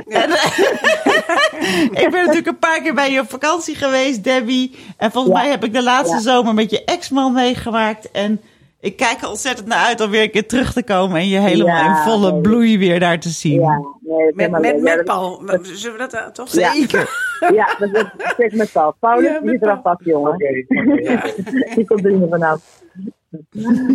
[0.08, 0.30] En,
[2.02, 4.74] ik ben natuurlijk een paar keer bij je op vakantie geweest, Debbie.
[4.96, 5.40] En volgens Ja.
[5.40, 6.22] mij heb ik de laatste Ja.
[6.22, 8.10] zomer met je ex-man meegemaakt.
[8.10, 8.40] En
[8.80, 11.16] ik kijk er ontzettend naar uit om weer een keer terug te komen.
[11.16, 12.40] En je helemaal Ja, in volle nee.
[12.40, 13.60] bloei weer daar te zien.
[13.60, 14.64] Ja, nee, is Met, met.
[14.64, 15.42] Ja, met dat- Paul.
[15.62, 16.48] Zullen we dat uh, toch?
[16.52, 16.72] Ja.
[16.72, 17.08] Zeker.
[17.54, 18.94] Ja, dat is steeds met Paul.
[19.00, 20.36] Paulus, Ja, die is eraf vast, jongen.
[21.74, 22.82] Die komt er niet meer vanaf.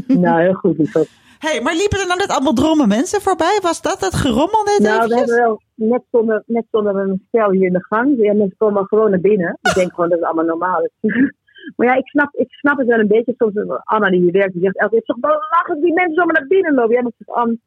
[0.07, 1.09] nou, heel goed, lieverd.
[1.39, 3.59] hey, maar liepen er nou net allemaal dromme mensen voorbij?
[3.61, 5.19] Was dat het gerommel net Nou, we eventjes?
[5.19, 8.13] hebben wel net zonder, net zonder een stel hier in de gang.
[8.17, 9.57] Ja, mensen komen gewoon naar binnen.
[9.61, 10.91] Ik denk gewoon dat het allemaal normaal is.
[11.75, 13.33] maar ja, ik snap, ik snap het wel een beetje.
[13.37, 15.93] Soms eh, Anna die hier werkt, die zegt elke keer, het is toch belachelijk die
[15.93, 16.95] mensen zomaar naar binnen lopen.
[16.95, 17.59] Ja, maar het is aan-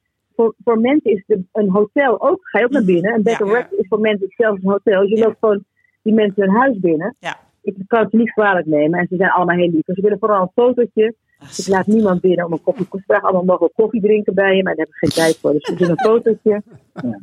[0.43, 3.15] voor, voor mensen is de, een hotel ook, ga je ook naar binnen.
[3.15, 5.01] Een bed and breakfast is voor mensen hetzelfde als een hotel.
[5.09, 5.65] Dus je loopt gewoon
[6.03, 7.17] die mensen hun huis binnen.
[7.19, 7.37] Ja.
[7.63, 8.99] Ik kan het niet kwalijk nemen.
[9.01, 9.85] En ze zijn allemaal heel lief.
[9.85, 11.15] Dus ze willen vooral een fotootje.
[11.57, 12.87] Ik laat niemand binnen om een koffie.
[12.93, 15.53] Ik vraag allemaal mogen koffie drinken bij je, maar daar heb ik geen tijd voor.
[15.53, 16.63] Dus we doen een fotootje.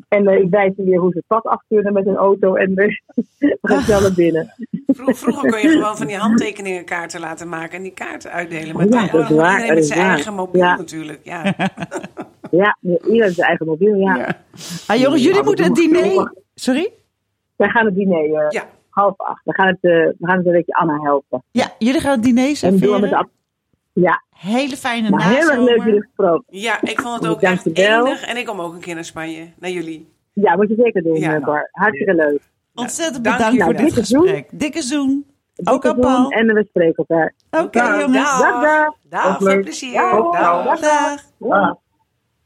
[0.08, 2.56] En eh, ik wijs ze weer hoe ze het pad afkunnen met een auto.
[2.56, 2.88] En eh,
[3.40, 4.54] we gaan snel naar binnen.
[4.88, 8.76] Vro- Vroeger kon je gewoon van die handtekeningenkaarten laten maken en die kaarten uitdelen.
[8.76, 10.10] Maar Ja, dat is waar, iedereen met is zijn waar.
[10.14, 10.76] eigen mobiel Ja.
[10.78, 11.20] natuurlijk.
[11.24, 11.44] Ja.
[12.52, 13.96] Ja, iedereen heeft zijn eigen mobiel.
[13.96, 14.16] Ja.
[14.16, 14.38] Ja.
[14.88, 16.34] Ah, jongens, jullie Ja, moeten het diner...
[16.56, 16.92] Sorry?
[17.56, 18.34] Wij gaan het diner.
[18.34, 18.64] eh Ja.
[18.90, 19.42] half acht.
[19.46, 21.44] We gaan het, eh, we gaan het een beetje Anna helpen.
[21.52, 23.30] Ja, jullie gaan het diner En doen we met de serveren.
[23.94, 26.44] Ja, Hele fijne nou, heel erg leuk jullie gesproken.
[26.60, 28.06] Ja, ik vond het ook echt Dankjewel.
[28.08, 28.26] enig.
[28.26, 29.48] En ik kom ook een keer naar Spanje.
[29.60, 30.10] Naar jullie.
[30.34, 31.36] Ja, moet je zeker doen, Ja.
[31.36, 31.70] eh, Bar.
[31.72, 32.42] Hartstikke leuk.
[32.76, 34.22] Ontzettend Dank bedankt voor Nou, dit dikke zoen.
[34.22, 34.48] gesprek.
[34.52, 35.26] Dikke zoen.
[35.64, 36.30] Ook aan Paul.
[36.30, 37.34] En we spreken elkaar.
[37.52, 38.00] Oké, Dag.
[38.02, 38.40] jongens.
[38.40, 38.94] Dag, dag.
[39.10, 39.94] Dag, veel plezier.
[39.94, 40.32] Dag.
[40.32, 40.80] Dag.
[40.80, 41.22] Dag.
[41.40, 41.76] Dag.